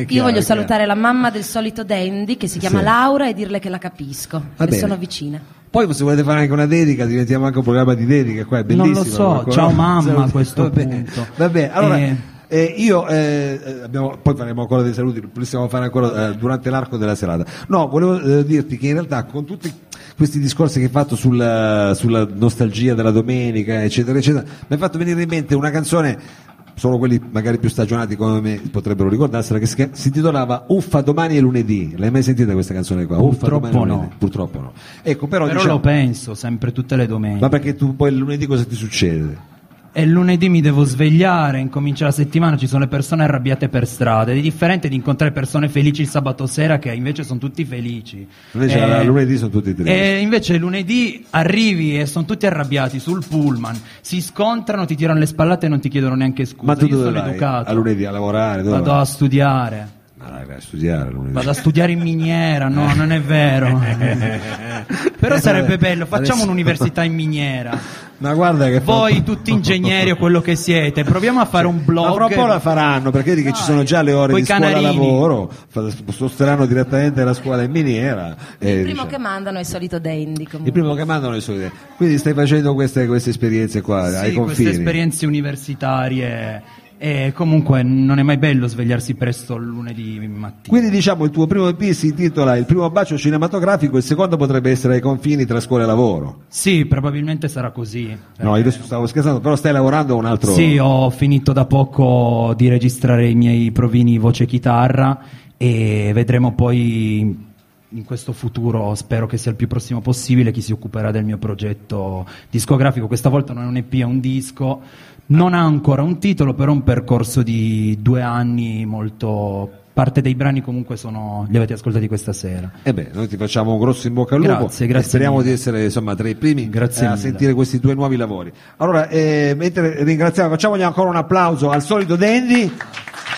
Io 0.00 0.04
chiaro, 0.06 0.24
voglio 0.28 0.38
è 0.38 0.42
salutare 0.42 0.86
la 0.86 0.94
mamma 0.94 1.28
del 1.30 1.44
solito 1.44 1.84
Dandy 1.84 2.38
che 2.38 2.48
si 2.48 2.58
chiama 2.58 2.78
Sì. 2.78 2.84
Laura 2.84 3.28
e 3.28 3.34
dirle 3.34 3.58
che 3.58 3.68
la 3.68 3.76
capisco, 3.78 4.38
Va 4.56 4.64
le 4.64 4.70
bene. 4.70 4.78
sono 4.78 4.96
vicina. 4.96 5.38
Poi 5.68 5.92
se 5.92 6.04
volete 6.04 6.22
fare 6.22 6.40
anche 6.40 6.52
una 6.54 6.64
dedica, 6.66 7.04
diventiamo 7.04 7.44
anche 7.44 7.58
un 7.58 7.64
programma 7.64 7.92
di 7.92 8.06
dedica, 8.06 8.46
qua 8.46 8.60
è 8.60 8.64
Non 8.66 8.92
bellissimo. 8.92 9.02
lo 9.34 9.42
so, 9.44 9.50
ciao 9.50 9.70
mamma 9.72 10.24
a 10.24 10.30
questo 10.30 10.62
Vabbè, 10.62 10.86
punto. 10.86 11.26
Vabbè, 11.36 11.70
allora 11.70 11.98
Eh. 11.98 12.16
Eh, 12.52 12.74
io 12.76 13.06
eh, 13.08 13.58
eh, 13.64 13.80
abbiamo- 13.82 14.18
poi 14.20 14.36
faremo 14.36 14.60
ancora 14.60 14.82
dei 14.82 14.92
saluti, 14.92 15.22
possiamo 15.22 15.68
fare 15.68 15.84
ancora 15.84 16.28
eh, 16.28 16.36
durante 16.36 16.68
l'arco 16.68 16.98
della 16.98 17.14
serata. 17.14 17.46
No, 17.68 17.88
volevo 17.88 18.20
eh, 18.20 18.44
dirti 18.44 18.76
che 18.76 18.88
in 18.88 18.92
realtà 18.92 19.24
con 19.24 19.46
tutti 19.46 19.72
questi 20.14 20.38
discorsi 20.38 20.78
che 20.78 20.84
hai 20.84 20.90
fatto 20.90 21.16
sulla, 21.16 21.94
sulla 21.94 22.28
nostalgia 22.30 22.92
della 22.94 23.10
domenica, 23.10 23.82
eccetera, 23.82 24.18
eccetera, 24.18 24.44
mi 24.44 24.66
hai 24.68 24.76
fatto 24.78 24.98
venire 24.98 25.22
in 25.22 25.28
mente 25.30 25.54
una 25.54 25.70
canzone. 25.70 26.50
Solo 26.74 26.96
quelli 26.96 27.20
magari 27.30 27.58
più 27.58 27.68
stagionati 27.68 28.16
come 28.16 28.40
me 28.40 28.60
potrebbero 28.70 29.08
ricordarsela, 29.10 29.58
che 29.58 29.66
si, 29.66 29.90
intitolava 30.06 30.64
Uffa 30.68 31.02
domani 31.02 31.36
è 31.36 31.40
lunedì. 31.40 31.94
L'hai 31.98 32.10
mai 32.10 32.22
sentita 32.22 32.52
questa 32.54 32.72
canzone 32.74 33.04
qua? 33.06 33.18
Uffa 33.18 33.46
Purtroppo 33.46 33.68
no. 33.70 33.84
lunedì. 33.84 34.14
Purtroppo 34.18 34.58
no. 34.60 34.72
Ecco, 35.02 35.26
però, 35.26 35.44
Però 35.46 35.56
diciamo, 35.58 35.74
lo 35.74 35.80
penso 35.80 36.34
sempre 36.34 36.72
tutte 36.72 36.96
le 36.96 37.06
domeniche. 37.06 37.40
ma 37.40 37.48
perché 37.50 37.74
tu 37.76 37.94
poi 37.94 38.10
il 38.10 38.16
lunedì 38.16 38.46
cosa 38.46 38.64
ti 38.64 38.74
succede? 38.74 39.50
E 39.94 40.06
lunedì 40.06 40.48
mi 40.48 40.62
devo 40.62 40.84
svegliare, 40.84 41.58
incomincia 41.60 42.06
la 42.06 42.12
settimana, 42.12 42.56
ci 42.56 42.66
sono 42.66 42.80
le 42.80 42.88
persone 42.88 43.24
arrabbiate 43.24 43.68
per 43.68 43.86
strada. 43.86 44.30
Ed 44.32 44.38
è 44.38 44.40
differente 44.40 44.88
di 44.88 44.94
incontrare 44.94 45.32
persone 45.32 45.68
felici 45.68 46.00
il 46.00 46.08
sabato 46.08 46.46
sera 46.46 46.78
che 46.78 46.90
invece 46.94 47.24
sono 47.24 47.38
tutti 47.38 47.62
felici. 47.66 48.26
Invece 48.52 48.78
Eh, 48.78 48.86
la- 48.86 49.02
lunedì 49.02 49.36
sono 49.36 49.50
tutti 49.50 49.74
tristi. 49.74 49.92
E 49.92 50.20
invece 50.20 50.56
lunedì 50.56 51.26
arrivi 51.30 52.00
e 52.00 52.06
sono 52.06 52.24
tutti 52.24 52.46
arrabbiati 52.46 52.98
sul 53.00 53.22
pullman, 53.28 53.78
si 54.00 54.22
scontrano, 54.22 54.86
ti 54.86 54.96
tirano 54.96 55.18
le 55.18 55.26
spallate 55.26 55.66
e 55.66 55.68
non 55.68 55.80
ti 55.80 55.90
chiedono 55.90 56.14
neanche 56.14 56.46
scusa. 56.46 56.64
Ma 56.72 56.74
tu 56.74 56.86
Io 56.86 56.96
sono 56.96 57.10
vai? 57.20 57.28
educato. 57.28 57.68
A 57.68 57.72
lunedì 57.74 58.06
a 58.06 58.10
lavorare? 58.10 58.62
Dove 58.62 58.76
Vado 58.78 58.92
vai? 58.92 59.00
a 59.00 59.04
studiare. 59.04 59.88
Dai, 60.16 60.46
vai 60.46 60.56
a 60.56 60.60
studiare 60.60 61.10
lunedì. 61.10 61.32
Vado 61.34 61.50
a 61.50 61.52
studiare 61.52 61.92
in 61.92 62.00
miniera, 62.00 62.68
no, 62.68 62.94
non 62.94 63.12
è 63.12 63.20
vero. 63.20 63.78
Però 65.20 65.36
sarebbe 65.38 65.76
bello, 65.76 66.06
facciamo 66.06 66.28
Adesso- 66.32 66.44
un'università 66.44 67.02
in 67.02 67.12
miniera. 67.12 67.78
Ma 68.22 68.34
guarda 68.34 68.68
che 68.68 68.78
Voi 68.78 69.24
tutti 69.24 69.50
ingegneri 69.50 70.12
o 70.12 70.16
quello 70.16 70.40
che 70.40 70.54
siete, 70.54 71.02
proviamo 71.02 71.40
a 71.40 71.44
fare 71.44 71.66
un 71.66 71.84
blog. 71.84 72.06
Ma 72.06 72.12
fra 72.14 72.24
un 72.26 72.32
po' 72.32 72.46
la 72.46 72.60
faranno 72.60 73.10
perché 73.10 73.30
vedi 73.30 73.42
che 73.42 73.52
ci 73.52 73.62
sono 73.64 73.82
già 73.82 74.00
le 74.02 74.12
ore 74.12 74.34
di 74.34 74.44
scuola 74.44 74.60
canarini. 74.70 74.84
lavoro, 74.94 75.50
fa- 75.68 75.90
sposteranno 75.90 76.64
direttamente 76.66 77.24
la 77.24 77.34
scuola 77.34 77.62
in 77.62 77.70
miniera. 77.72 78.36
e, 78.58 78.68
Il 78.70 78.74
primo 78.82 78.90
diciamo, 78.92 79.06
che 79.10 79.18
mandano 79.18 79.56
è 79.58 79.60
il 79.60 79.66
solito 79.66 79.98
Dandy. 79.98 80.44
comunque. 80.44 80.58
il 80.66 80.72
primo 80.72 80.94
che 80.94 81.04
mandano 81.04 81.32
le 81.34 81.40
sue 81.40 81.54
idee. 81.54 81.72
Quindi 81.96 82.18
stai 82.18 82.32
facendo 82.34 82.74
queste, 82.74 83.06
queste 83.06 83.30
esperienze 83.30 83.80
qua 83.80 84.04
ai 84.04 84.30
Sì, 84.30 84.34
confini. 84.36 84.44
queste 84.44 84.70
esperienze 84.70 85.26
universitarie 85.26 86.62
e 87.04 87.32
comunque 87.34 87.82
non 87.82 88.20
è 88.20 88.22
mai 88.22 88.38
bello 88.38 88.68
svegliarsi 88.68 89.14
presto 89.14 89.56
lunedì 89.56 90.20
mattina. 90.20 90.68
Quindi 90.68 90.88
diciamo 90.88 91.24
il 91.24 91.32
tuo 91.32 91.48
primo 91.48 91.66
EP 91.66 91.82
si 91.90 92.06
intitola 92.06 92.54
Il 92.54 92.64
primo 92.64 92.88
bacio 92.90 93.18
cinematografico, 93.18 93.96
il 93.96 94.04
secondo 94.04 94.36
potrebbe 94.36 94.70
essere 94.70 94.94
ai 94.94 95.00
confini 95.00 95.44
tra 95.44 95.58
scuola 95.58 95.82
e 95.82 95.86
lavoro. 95.86 96.42
Sì, 96.46 96.86
probabilmente 96.86 97.48
sarà 97.48 97.72
così. 97.72 98.16
No, 98.38 98.56
io 98.56 98.70
stavo 98.70 99.08
scherzando, 99.08 99.40
però 99.40 99.56
stai 99.56 99.72
lavorando 99.72 100.14
a 100.14 100.16
un 100.16 100.26
altro... 100.26 100.52
Sì, 100.52 100.78
ho 100.78 101.10
finito 101.10 101.52
da 101.52 101.64
poco 101.64 102.54
di 102.56 102.68
registrare 102.68 103.28
i 103.28 103.34
miei 103.34 103.72
provini 103.72 104.16
voce 104.18 104.44
e 104.44 104.46
chitarra 104.46 105.18
e 105.56 106.12
vedremo 106.14 106.54
poi 106.54 107.50
in 107.94 108.04
questo 108.04 108.32
futuro, 108.32 108.94
spero 108.94 109.26
che 109.26 109.36
sia 109.36 109.50
il 109.50 109.56
più 109.56 109.68
prossimo 109.68 110.00
possibile, 110.00 110.50
chi 110.50 110.60
si 110.60 110.72
occuperà 110.72 111.10
del 111.10 111.24
mio 111.24 111.38
progetto 111.38 112.26
discografico. 112.50 113.06
Questa 113.06 113.28
volta 113.28 113.52
non 113.52 113.64
è 113.64 113.66
un 113.66 113.76
EP, 113.76 113.92
è 113.94 114.02
un 114.02 114.20
disco. 114.20 114.80
Non 115.26 115.54
ha 115.54 115.62
ancora 115.62 116.02
un 116.02 116.18
titolo, 116.18 116.54
però 116.54 116.72
un 116.72 116.82
percorso 116.82 117.42
di 117.42 117.98
due 118.00 118.22
anni 118.22 118.84
molto... 118.84 119.80
Parte 119.92 120.22
dei 120.22 120.34
brani 120.34 120.62
comunque 120.62 120.96
sono... 120.96 121.46
li 121.50 121.56
avete 121.56 121.74
ascoltati 121.74 122.08
questa 122.08 122.32
sera. 122.32 122.70
E 122.82 122.94
beh, 122.94 123.10
noi 123.12 123.28
ti 123.28 123.36
facciamo 123.36 123.74
un 123.74 123.78
grosso 123.78 124.06
in 124.06 124.14
bocca 124.14 124.36
al 124.36 124.40
lupo 124.40 124.60
Grazie, 124.60 124.86
grazie 124.86 125.08
speriamo 125.08 125.36
mille. 125.36 125.48
di 125.48 125.54
essere 125.54 125.84
insomma 125.84 126.14
tra 126.14 126.28
i 126.30 126.34
primi 126.34 126.70
Grazie 126.70 127.04
eh, 127.04 127.10
a 127.10 127.16
sentire 127.16 127.52
questi 127.52 127.78
tuoi 127.78 127.94
nuovi 127.94 128.16
lavori. 128.16 128.50
Allora, 128.78 129.08
eh, 129.08 129.54
mentre 129.54 130.02
ringraziamo, 130.02 130.48
facciamogli 130.48 130.80
ancora 130.80 131.10
un 131.10 131.16
applauso 131.16 131.68
al 131.68 131.82
solito 131.82 132.16
Dandy. 132.16 132.72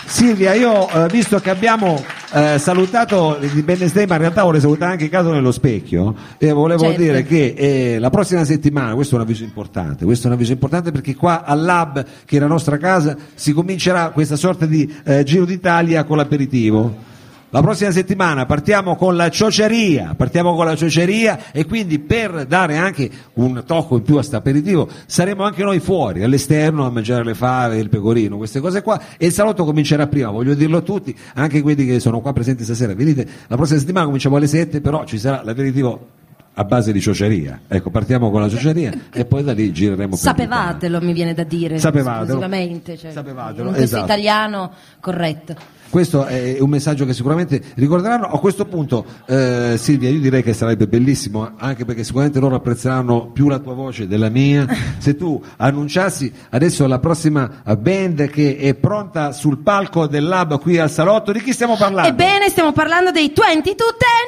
Silvia, 0.05 0.53
io 0.53 0.89
eh, 0.89 1.07
visto 1.07 1.39
che 1.39 1.49
abbiamo 1.49 2.03
eh, 2.31 2.57
salutato 2.59 3.37
di 3.39 3.63
Day, 3.63 4.05
ma 4.05 4.15
in 4.15 4.21
realtà 4.21 4.43
vorrei 4.43 4.61
salutare 4.61 4.93
anche 4.93 5.09
Cato 5.09 5.31
nello 5.31 5.51
specchio, 5.51 6.15
e 6.37 6.51
volevo 6.51 6.83
Certo. 6.83 7.01
dire 7.01 7.23
che 7.23 7.53
eh, 7.57 7.99
la 7.99 8.09
prossima 8.09 8.45
settimana, 8.45 8.93
questo 8.93 9.15
è 9.15 9.17
un 9.17 9.23
avviso 9.23 9.43
importante, 9.43 10.05
questo 10.05 10.25
è 10.25 10.29
un 10.29 10.35
avviso 10.35 10.51
importante 10.51 10.91
perché 10.91 11.15
qua 11.15 11.43
al 11.43 11.63
Lab, 11.63 12.05
che 12.25 12.37
è 12.37 12.39
la 12.39 12.47
nostra 12.47 12.77
casa, 12.77 13.15
si 13.33 13.51
comincerà 13.51 14.09
questa 14.09 14.35
sorta 14.35 14.65
di 14.65 14.93
eh, 15.03 15.23
Giro 15.23 15.45
d'Italia 15.45 16.03
con 16.03 16.17
l'aperitivo. 16.17 17.13
La 17.49 17.61
prossima 17.61 17.91
settimana 17.91 18.45
partiamo 18.45 18.95
con 18.95 19.15
la 19.15 19.29
ciociaria, 19.29 20.13
partiamo 20.17 20.55
con 20.55 20.65
la 20.65 20.75
ciociaria 20.75 21.51
e 21.53 21.65
quindi 21.65 21.99
per 21.99 22.45
dare 22.47 22.75
anche 22.75 23.09
un 23.33 23.63
tocco 23.65 23.95
in 23.97 24.03
più 24.03 24.17
a 24.17 24.23
sta 24.23 24.37
aperitivo 24.37 24.89
saremo 25.05 25.43
anche 25.43 25.63
noi 25.63 25.79
fuori, 25.79 26.23
all'esterno 26.23 26.85
a 26.85 26.89
mangiare 26.89 27.23
le 27.23 27.33
fave, 27.33 27.77
il 27.77 27.87
pecorino, 27.87 28.35
queste 28.35 28.59
cose 28.59 28.81
qua 28.81 28.99
e 29.17 29.27
il 29.27 29.31
salotto 29.31 29.63
comincerà 29.63 30.07
prima, 30.07 30.31
voglio 30.31 30.53
dirlo 30.53 30.77
a 30.77 30.81
tutti, 30.81 31.15
anche 31.35 31.61
quelli 31.61 31.85
che 31.85 31.99
sono 31.99 32.19
qua 32.19 32.33
presenti 32.33 32.63
stasera, 32.63 32.93
venite, 32.93 33.25
la 33.47 33.55
prossima 33.55 33.79
settimana 33.79 34.05
cominciamo 34.05 34.35
alle 34.35 34.47
7, 34.47 34.81
però 34.81 35.05
ci 35.05 35.17
sarà 35.17 35.41
l'aperitivo 35.43 36.23
a 36.57 36.63
base 36.63 36.91
di 36.91 37.01
ciociaria. 37.01 37.61
Ecco, 37.67 37.89
partiamo 37.89 38.31
con 38.31 38.41
la 38.41 38.49
ciociaria 38.49 38.93
e 39.11 39.25
poi 39.25 39.43
da 39.43 39.53
lì 39.53 39.71
gireremo 39.71 40.15
Sapevatelo, 40.15 41.01
mi 41.01 41.13
viene 41.13 41.33
da 41.33 41.43
dire. 41.43 41.79
Sapevatelo. 41.79 42.39
cioè, 42.39 43.11
Sapevatelo, 43.11 43.69
in 43.69 43.75
questo 43.75 43.83
esatto. 43.83 44.05
italiano 44.05 44.71
corretto. 44.99 45.55
Questo 45.95 46.25
è 46.25 46.57
un 46.59 46.69
messaggio 46.69 47.05
che 47.05 47.13
sicuramente 47.13 47.61
ricorderanno. 47.75 48.25
A 48.25 48.37
questo 48.37 48.65
punto, 48.65 49.05
eh, 49.27 49.75
Silvia, 49.77 50.09
io 50.09 50.19
direi 50.19 50.43
che 50.43 50.51
sarebbe 50.51 50.87
bellissimo, 50.87 51.53
anche 51.55 51.85
perché 51.85 52.03
sicuramente 52.03 52.41
loro 52.41 52.55
apprezzeranno 52.55 53.27
più 53.31 53.47
la 53.47 53.59
tua 53.59 53.75
voce 53.75 54.05
della 54.05 54.27
mia, 54.27 54.67
se 54.99 55.15
tu 55.15 55.41
annunciassi 55.55 56.29
adesso 56.49 56.85
la 56.85 56.99
prossima 56.99 57.49
band 57.79 58.27
che 58.27 58.57
è 58.57 58.73
pronta 58.73 59.31
sul 59.31 59.59
palco 59.59 60.05
del 60.05 60.25
Lab 60.25 60.59
qui 60.59 60.77
al 60.79 60.91
salotto. 60.91 61.31
Di 61.31 61.41
chi 61.41 61.53
stiamo 61.53 61.77
parlando? 61.77 62.09
Ebbene, 62.09 62.49
stiamo 62.49 62.73
parlando 62.73 63.11
dei 63.11 63.31
20 63.33 63.75
to 63.75 63.85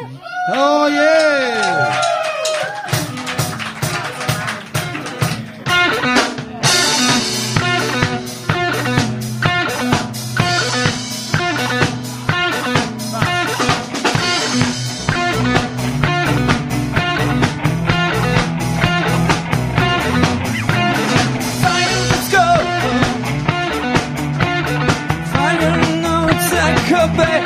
10. 0.07 0.19
Oh 0.57 0.87
yeah! 0.87 2.36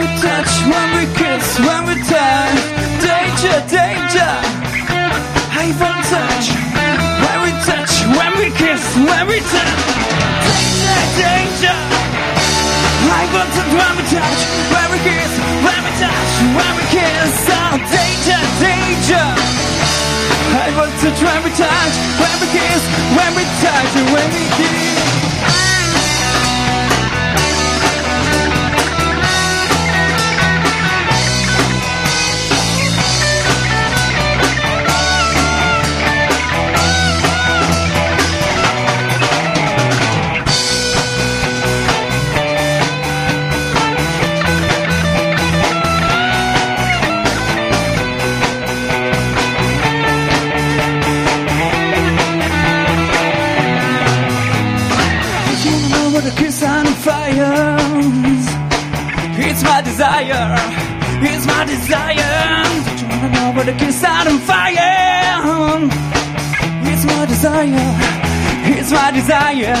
we 0.00 0.06
touch, 0.22 0.52
when 0.70 0.88
we 0.96 1.04
kiss, 1.14 1.46
when 1.58 1.82
we 1.88 1.94
touch. 2.06 2.60
Danger, 3.02 3.56
danger. 3.68 4.30
I 5.58 5.66
will 5.74 5.98
touch 6.12 6.46
when 7.24 7.38
we 7.44 7.52
touch, 7.66 7.92
when 8.16 8.32
we 8.38 8.48
kiss, 8.54 8.82
when 8.96 9.24
we 9.26 9.38
touch. 9.42 9.82
Danger, 10.46 10.98
danger. 11.18 11.78
I 13.08 13.24
want 13.34 13.50
to 13.56 13.62
when 13.74 13.92
we 13.98 14.04
touch, 14.10 14.40
when 14.72 14.86
we 14.92 14.98
kiss, 15.02 15.32
when 15.66 15.80
we 15.84 15.92
touch, 16.02 16.32
when 16.58 16.72
we 16.78 16.84
kiss. 16.94 17.32
Oh, 17.50 17.74
danger, 17.90 18.40
danger. 18.62 19.26
I 20.48 20.68
want 20.78 20.94
to 21.02 21.08
try 21.20 21.36
we 21.44 21.50
touch, 21.58 21.94
when 22.20 22.34
we 22.40 22.46
kiss, 22.54 22.82
when 23.16 23.30
we 23.36 23.44
touch, 23.62 23.92
when 24.14 24.28
we 24.34 24.42
kiss. 24.58 25.67
Desire. 69.28 69.74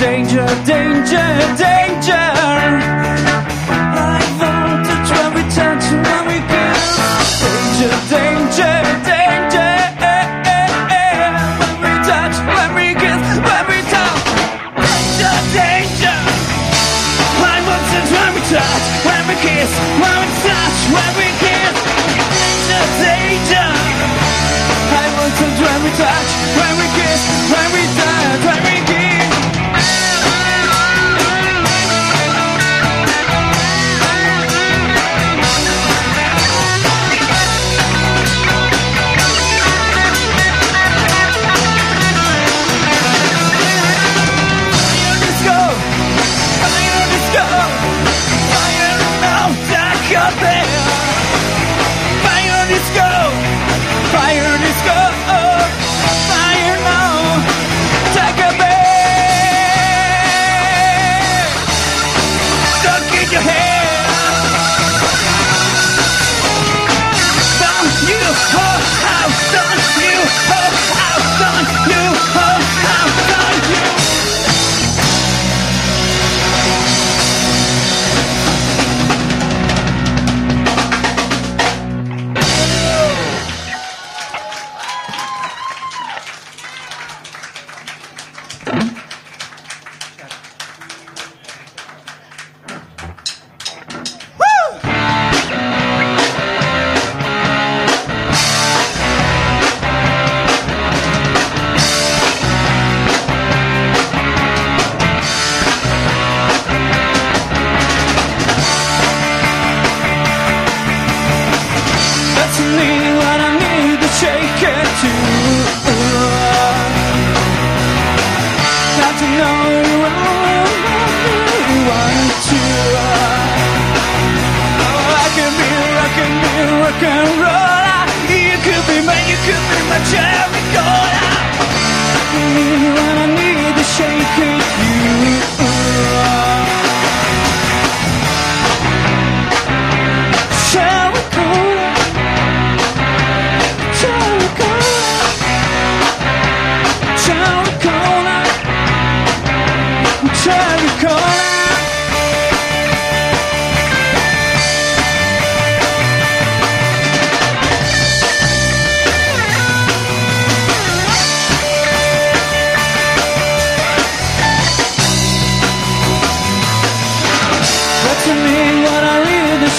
Danger, 0.00 0.46
danger, 0.66 1.26
danger. 1.56 2.26
I 3.94 4.18
want 4.40 4.86
to 4.88 4.94
try 5.08 5.26
we 5.34 5.42
touch 5.54 5.86
when 6.04 6.22
we. 6.26 6.38
Danger, 7.38 7.92
danger, 8.10 8.56
danger. 8.56 8.87
fuerte. 50.38 50.77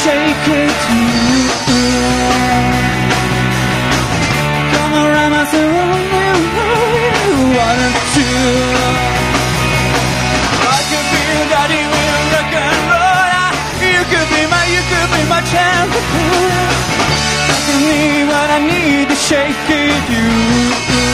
sacred 0.09 0.71
to 0.85 0.95
you. 1.29 1.43
Come 4.73 4.93
around, 5.05 5.33
I 5.41 5.43
say, 5.51 5.65
oh, 5.69 5.95
what 7.55 7.77
a 7.87 7.89
tune. 8.13 8.97
I 10.75 10.79
could 10.89 11.07
be 11.13 11.21
your 11.31 11.45
daddy 11.53 11.81
with 11.93 12.17
a 12.17 12.21
rock 12.33 12.53
and 12.65 12.79
roll. 12.89 13.53
You 13.93 14.01
could 14.11 14.29
be 14.33 14.41
my, 14.53 14.63
you 14.73 14.81
could 14.91 15.09
be 15.13 15.21
my 15.33 15.41
champion. 15.53 16.69
Give 17.65 17.81
me 17.89 18.01
what 18.31 18.47
I 18.57 18.59
need 18.71 19.05
to 19.13 19.17
shake 19.29 19.69
it, 19.83 20.03
you. 20.13 21.08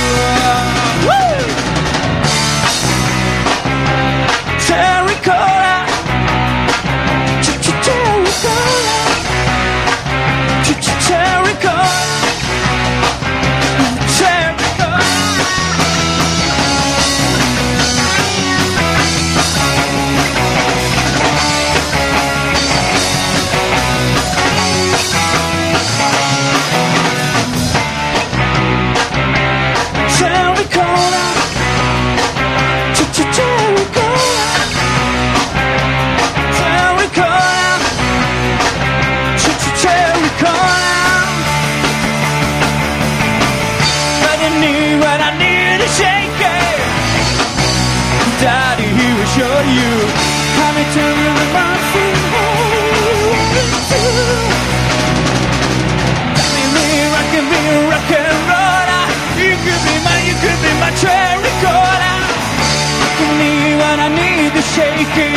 when 63.78 64.00
I 64.00 64.10
need 64.10 64.54
the 64.54 64.62
shaking. 64.62 65.36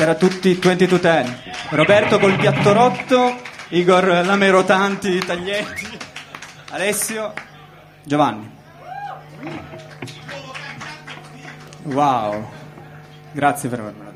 buonasera 0.00 0.12
a 0.12 0.14
tutti, 0.14 0.58
ten 0.98 1.42
Roberto 1.70 2.18
col 2.18 2.34
piatto 2.36 2.72
rotto, 2.72 3.38
Igor 3.68 4.24
Lamerotanti, 4.24 5.18
Taglietti, 5.18 5.98
Alessio, 6.70 7.34
Giovanni. 8.02 8.50
Wow, 11.82 12.48
grazie 13.32 13.68
per 13.68 13.80
avermelo. 13.80 14.09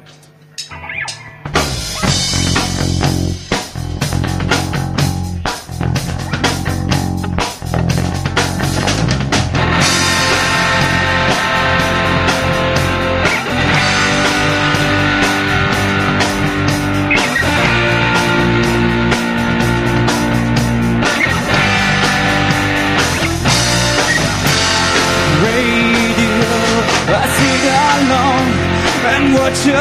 这 29.65 29.73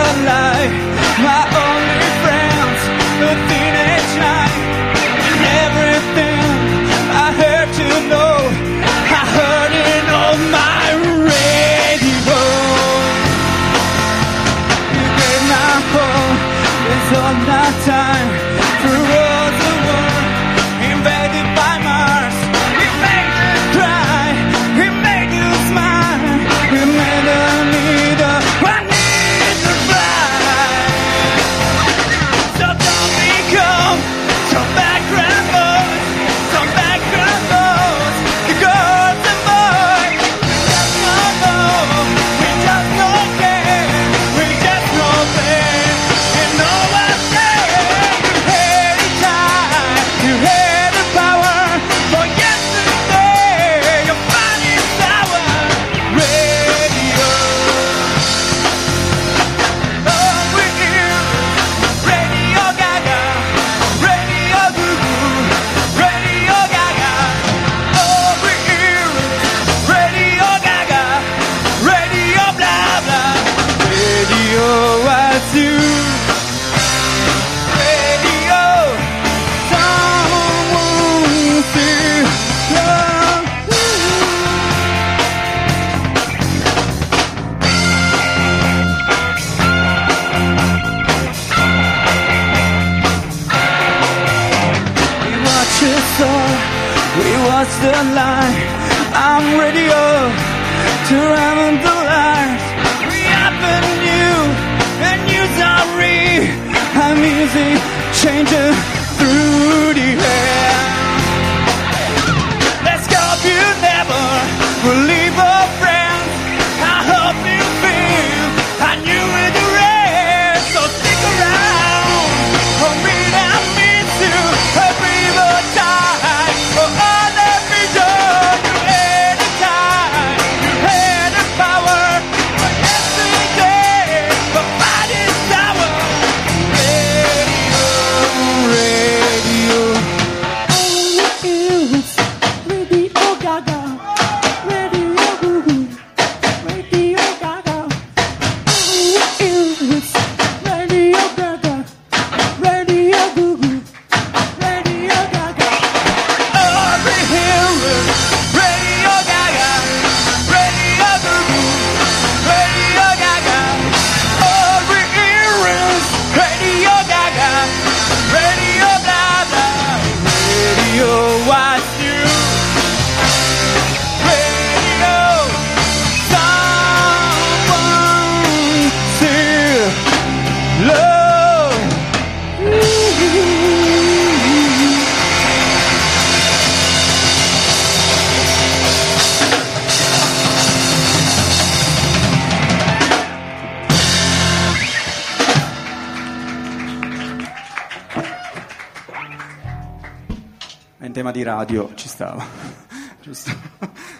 tema 201.23 201.31
di 201.31 201.43
radio 201.43 201.89
ci 201.95 202.09
stava. 202.09 202.45
Giusto. 203.23 203.51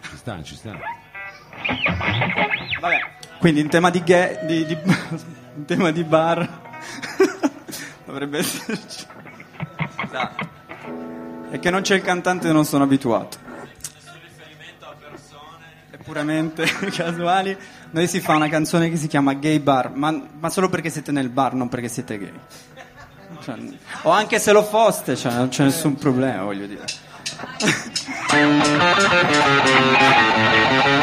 Ci 0.09 0.15
sta, 0.15 0.41
ci 0.41 0.55
sta. 0.55 0.71
Vabbè, 2.79 2.99
quindi 3.39 3.59
in 3.59 3.67
tema 3.67 3.89
di, 3.89 4.01
gay, 4.03 4.45
di, 4.45 4.65
di- 4.65 4.77
in 5.57 5.65
tema 5.65 5.91
di 5.91 6.03
bar 6.05 6.47
dovrebbe 8.05 8.37
esserci. 8.37 9.05
Esatto. 10.01 10.49
E 11.51 11.59
che 11.59 11.69
non 11.69 11.81
c'è 11.81 11.95
il 11.95 12.03
cantante 12.03 12.53
non 12.53 12.63
sono 12.63 12.85
abituato. 12.85 13.37
E 15.91 15.97
puramente 15.97 16.63
casuali. 16.89 17.57
Noi 17.91 18.07
si 18.07 18.21
fa 18.21 18.35
una 18.35 18.47
canzone 18.47 18.89
che 18.89 18.95
si 18.95 19.07
chiama 19.07 19.33
Gay 19.33 19.59
Bar, 19.59 19.93
ma, 19.93 20.09
ma 20.39 20.49
solo 20.49 20.69
perché 20.69 20.89
siete 20.89 21.11
nel 21.11 21.29
bar, 21.29 21.53
non 21.53 21.67
perché 21.67 21.89
siete 21.89 22.17
gay. 22.17 22.31
Cioè, 23.43 23.57
o 24.03 24.09
anche 24.09 24.39
se 24.39 24.51
lo 24.53 24.63
foste, 24.63 25.15
cioè, 25.17 25.33
non 25.33 25.49
c'è 25.49 25.63
nessun 25.63 25.95
problema, 25.95 26.43
voglio 26.43 26.65
dire. 26.65 26.85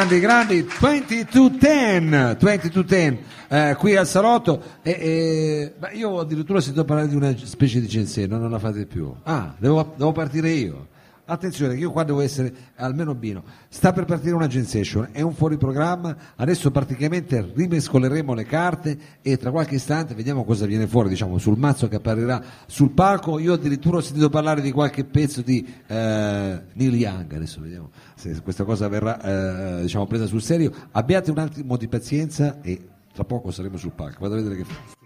Grandi, 0.00 0.18
grandi, 0.18 0.64
grandi, 0.64 0.66
20 0.80 1.26
to 1.26 1.50
10, 1.50 2.36
20 2.38 2.70
to 2.70 2.82
10, 2.82 3.18
eh, 3.48 3.76
qui 3.78 3.96
al 3.96 4.06
salotto. 4.06 4.62
E, 4.80 4.90
e- 4.92 5.74
beh, 5.78 5.90
io 5.92 6.18
addirittura 6.20 6.58
sentito 6.58 6.86
parlare 6.86 7.06
di 7.06 7.16
una 7.16 7.36
specie 7.36 7.82
di 7.82 7.86
censello, 7.86 8.38
non 8.38 8.50
la 8.50 8.58
fate 8.58 8.86
più. 8.86 9.14
Ah, 9.24 9.54
devo, 9.58 9.92
devo 9.98 10.12
partire 10.12 10.48
io. 10.52 10.88
Attenzione, 11.30 11.74
che 11.74 11.80
io 11.80 11.92
qua 11.92 12.02
devo 12.02 12.22
essere 12.22 12.52
almeno 12.74 13.14
bino. 13.14 13.44
Sta 13.68 13.92
per 13.92 14.04
partire 14.04 14.34
una 14.34 14.50
Session, 14.50 15.10
è 15.12 15.20
un 15.20 15.32
fuori 15.32 15.56
programma, 15.58 16.16
adesso 16.34 16.72
praticamente 16.72 17.52
rimescoleremo 17.54 18.34
le 18.34 18.44
carte 18.44 18.98
e 19.22 19.36
tra 19.36 19.52
qualche 19.52 19.76
istante 19.76 20.14
vediamo 20.14 20.44
cosa 20.44 20.66
viene 20.66 20.88
fuori, 20.88 21.08
diciamo, 21.08 21.38
sul 21.38 21.56
mazzo 21.56 21.86
che 21.86 21.96
apparirà 21.96 22.42
sul 22.66 22.90
palco. 22.90 23.38
Io 23.38 23.52
addirittura 23.52 23.98
ho 23.98 24.00
sentito 24.00 24.28
parlare 24.28 24.60
di 24.60 24.72
qualche 24.72 25.04
pezzo 25.04 25.40
di 25.40 25.64
eh, 25.86 26.62
Neil 26.72 26.94
Young, 26.96 27.32
adesso 27.32 27.60
vediamo 27.60 27.90
se 28.16 28.40
questa 28.42 28.64
cosa 28.64 28.88
verrà 28.88 29.78
eh, 29.78 29.82
diciamo, 29.82 30.06
presa 30.06 30.26
sul 30.26 30.42
serio. 30.42 30.72
Abbiate 30.90 31.30
un 31.30 31.38
attimo 31.38 31.76
di 31.76 31.86
pazienza 31.86 32.60
e 32.60 32.88
tra 33.14 33.22
poco 33.22 33.52
saremo 33.52 33.76
sul 33.76 33.92
palco. 33.92 34.18
Vado 34.18 34.34
a 34.34 34.36
vedere 34.38 34.56
che 34.56 34.64
fa. 34.64 34.98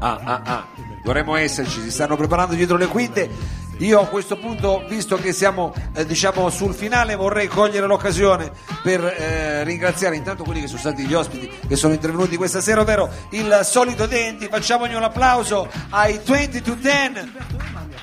Ah, 0.00 0.20
ah, 0.22 0.42
ah, 0.44 0.66
dovremmo 1.04 1.36
esserci, 1.36 1.80
si 1.80 1.90
stanno 1.90 2.16
preparando 2.16 2.54
dietro 2.54 2.76
le 2.76 2.88
quinte. 2.88 3.62
Io 3.78 4.00
a 4.00 4.06
questo 4.06 4.36
punto, 4.36 4.84
visto 4.88 5.16
che 5.16 5.32
siamo 5.32 5.74
eh, 5.94 6.06
diciamo 6.06 6.48
sul 6.48 6.74
finale, 6.74 7.16
vorrei 7.16 7.48
cogliere 7.48 7.86
l'occasione 7.86 8.50
per 8.82 9.04
eh, 9.04 9.64
ringraziare 9.64 10.14
intanto 10.16 10.44
quelli 10.44 10.60
che 10.60 10.68
sono 10.68 10.78
stati 10.78 11.04
gli 11.04 11.14
ospiti 11.14 11.50
che 11.66 11.74
sono 11.76 11.92
intervenuti 11.92 12.36
questa 12.36 12.60
sera, 12.60 12.82
ovvero 12.82 13.10
il 13.30 13.60
solito 13.64 14.06
Denti. 14.06 14.46
Facciamogli 14.46 14.94
un 14.94 15.02
applauso 15.02 15.68
ai 15.90 16.20
20 16.24 16.62
to 16.62 16.74
10. 16.74 17.32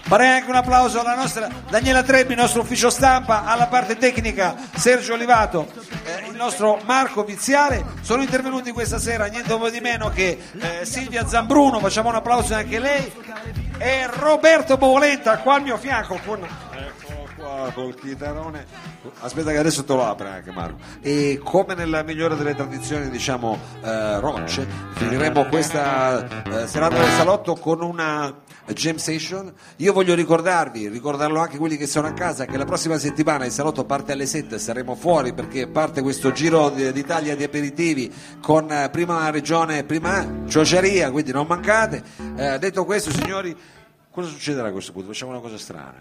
Farei 0.03 0.39
anche 0.39 0.49
un 0.49 0.55
applauso 0.57 0.99
alla 0.99 1.15
nostra 1.15 1.47
Daniela 1.69 2.03
Trebbi, 2.03 2.33
il 2.33 2.39
nostro 2.39 2.61
ufficio 2.61 2.89
stampa, 2.89 3.45
alla 3.45 3.67
parte 3.67 3.95
tecnica 3.97 4.55
Sergio 4.75 5.13
Olivato, 5.13 5.71
eh, 6.03 6.27
il 6.27 6.35
nostro 6.35 6.81
Marco 6.83 7.23
Viziale. 7.23 7.85
Sono 8.01 8.21
intervenuti 8.21 8.71
questa 8.71 8.99
sera 8.99 9.27
niente 9.27 9.57
di 9.71 9.79
meno 9.79 10.09
che 10.09 10.37
eh, 10.59 10.85
Silvia 10.85 11.25
Zambruno, 11.25 11.79
facciamo 11.79 12.09
un 12.09 12.15
applauso 12.15 12.53
anche 12.53 12.75
a 12.75 12.79
lei, 12.81 13.11
e 13.81 14.07
Roberto 14.07 14.77
Bovolenta 14.77 15.39
qua 15.39 15.55
al 15.55 15.63
mio 15.63 15.77
fianco 15.77 16.19
con 16.23 16.39
Eccolo 16.43 17.27
qua 17.35 17.71
col 17.73 17.95
chitarrone. 17.95 18.65
Aspetta 19.21 19.51
che 19.51 19.57
adesso 19.57 19.83
te 19.83 19.93
lo 19.93 20.05
apre 20.05 20.29
anche 20.29 20.51
Marco. 20.51 20.77
E 21.01 21.39
come 21.43 21.73
nella 21.73 22.03
migliore 22.03 22.35
delle 22.35 22.55
tradizioni, 22.55 23.09
diciamo, 23.09 23.57
eh, 23.83 24.19
rocce, 24.19 24.67
finiremo 24.93 25.45
questa 25.45 26.43
eh, 26.43 26.67
serata 26.67 26.97
del 26.97 27.09
salotto 27.09 27.55
con 27.55 27.81
una 27.81 28.33
jam 28.67 28.97
session. 28.97 29.53
Io 29.77 29.93
voglio 29.93 30.15
ricordarvi, 30.15 30.87
ricordarlo 30.87 31.39
anche 31.39 31.57
quelli 31.57 31.77
che 31.77 31.87
sono 31.87 32.07
a 32.07 32.13
casa, 32.13 32.45
che 32.45 32.57
la 32.57 32.65
prossima 32.65 32.97
settimana 32.97 33.45
il 33.45 33.51
salotto 33.51 33.85
parte 33.85 34.11
alle 34.11 34.25
7, 34.25 34.59
saremo 34.59 34.95
fuori 34.95 35.33
perché 35.33 35.67
parte 35.67 36.01
questo 36.01 36.31
giro 36.31 36.69
di- 36.69 36.91
d'Italia 36.91 37.35
di 37.35 37.43
aperitivi 37.43 38.11
con 38.41 38.71
eh, 38.71 38.89
prima 38.89 39.29
regione, 39.29 39.83
prima 39.83 40.43
Ciociaria, 40.47 41.11
quindi 41.11 41.31
non 41.31 41.47
mancate. 41.47 42.03
Eh, 42.35 42.59
detto 42.59 42.85
questo, 42.85 43.11
signori, 43.11 43.55
Cosa 44.11 44.27
succederà 44.27 44.67
a 44.67 44.71
questo 44.71 44.91
punto? 44.91 45.07
Facciamo 45.07 45.31
una 45.31 45.39
cosa 45.39 45.57
strana. 45.57 45.95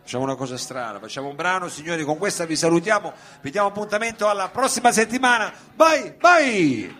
Facciamo 0.00 0.24
una 0.24 0.34
cosa 0.34 0.56
strana, 0.56 0.98
facciamo 0.98 1.28
un 1.28 1.36
brano, 1.36 1.68
signori, 1.68 2.02
con 2.02 2.18
questa 2.18 2.44
vi 2.44 2.56
salutiamo, 2.56 3.12
vi 3.42 3.52
diamo 3.52 3.68
appuntamento 3.68 4.28
alla 4.28 4.48
prossima 4.48 4.90
settimana. 4.90 5.52
Vai, 5.76 6.16
vai! 6.18 6.99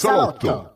corto. 0.00 0.46
Il 0.46 0.48
salotto. 0.48 0.69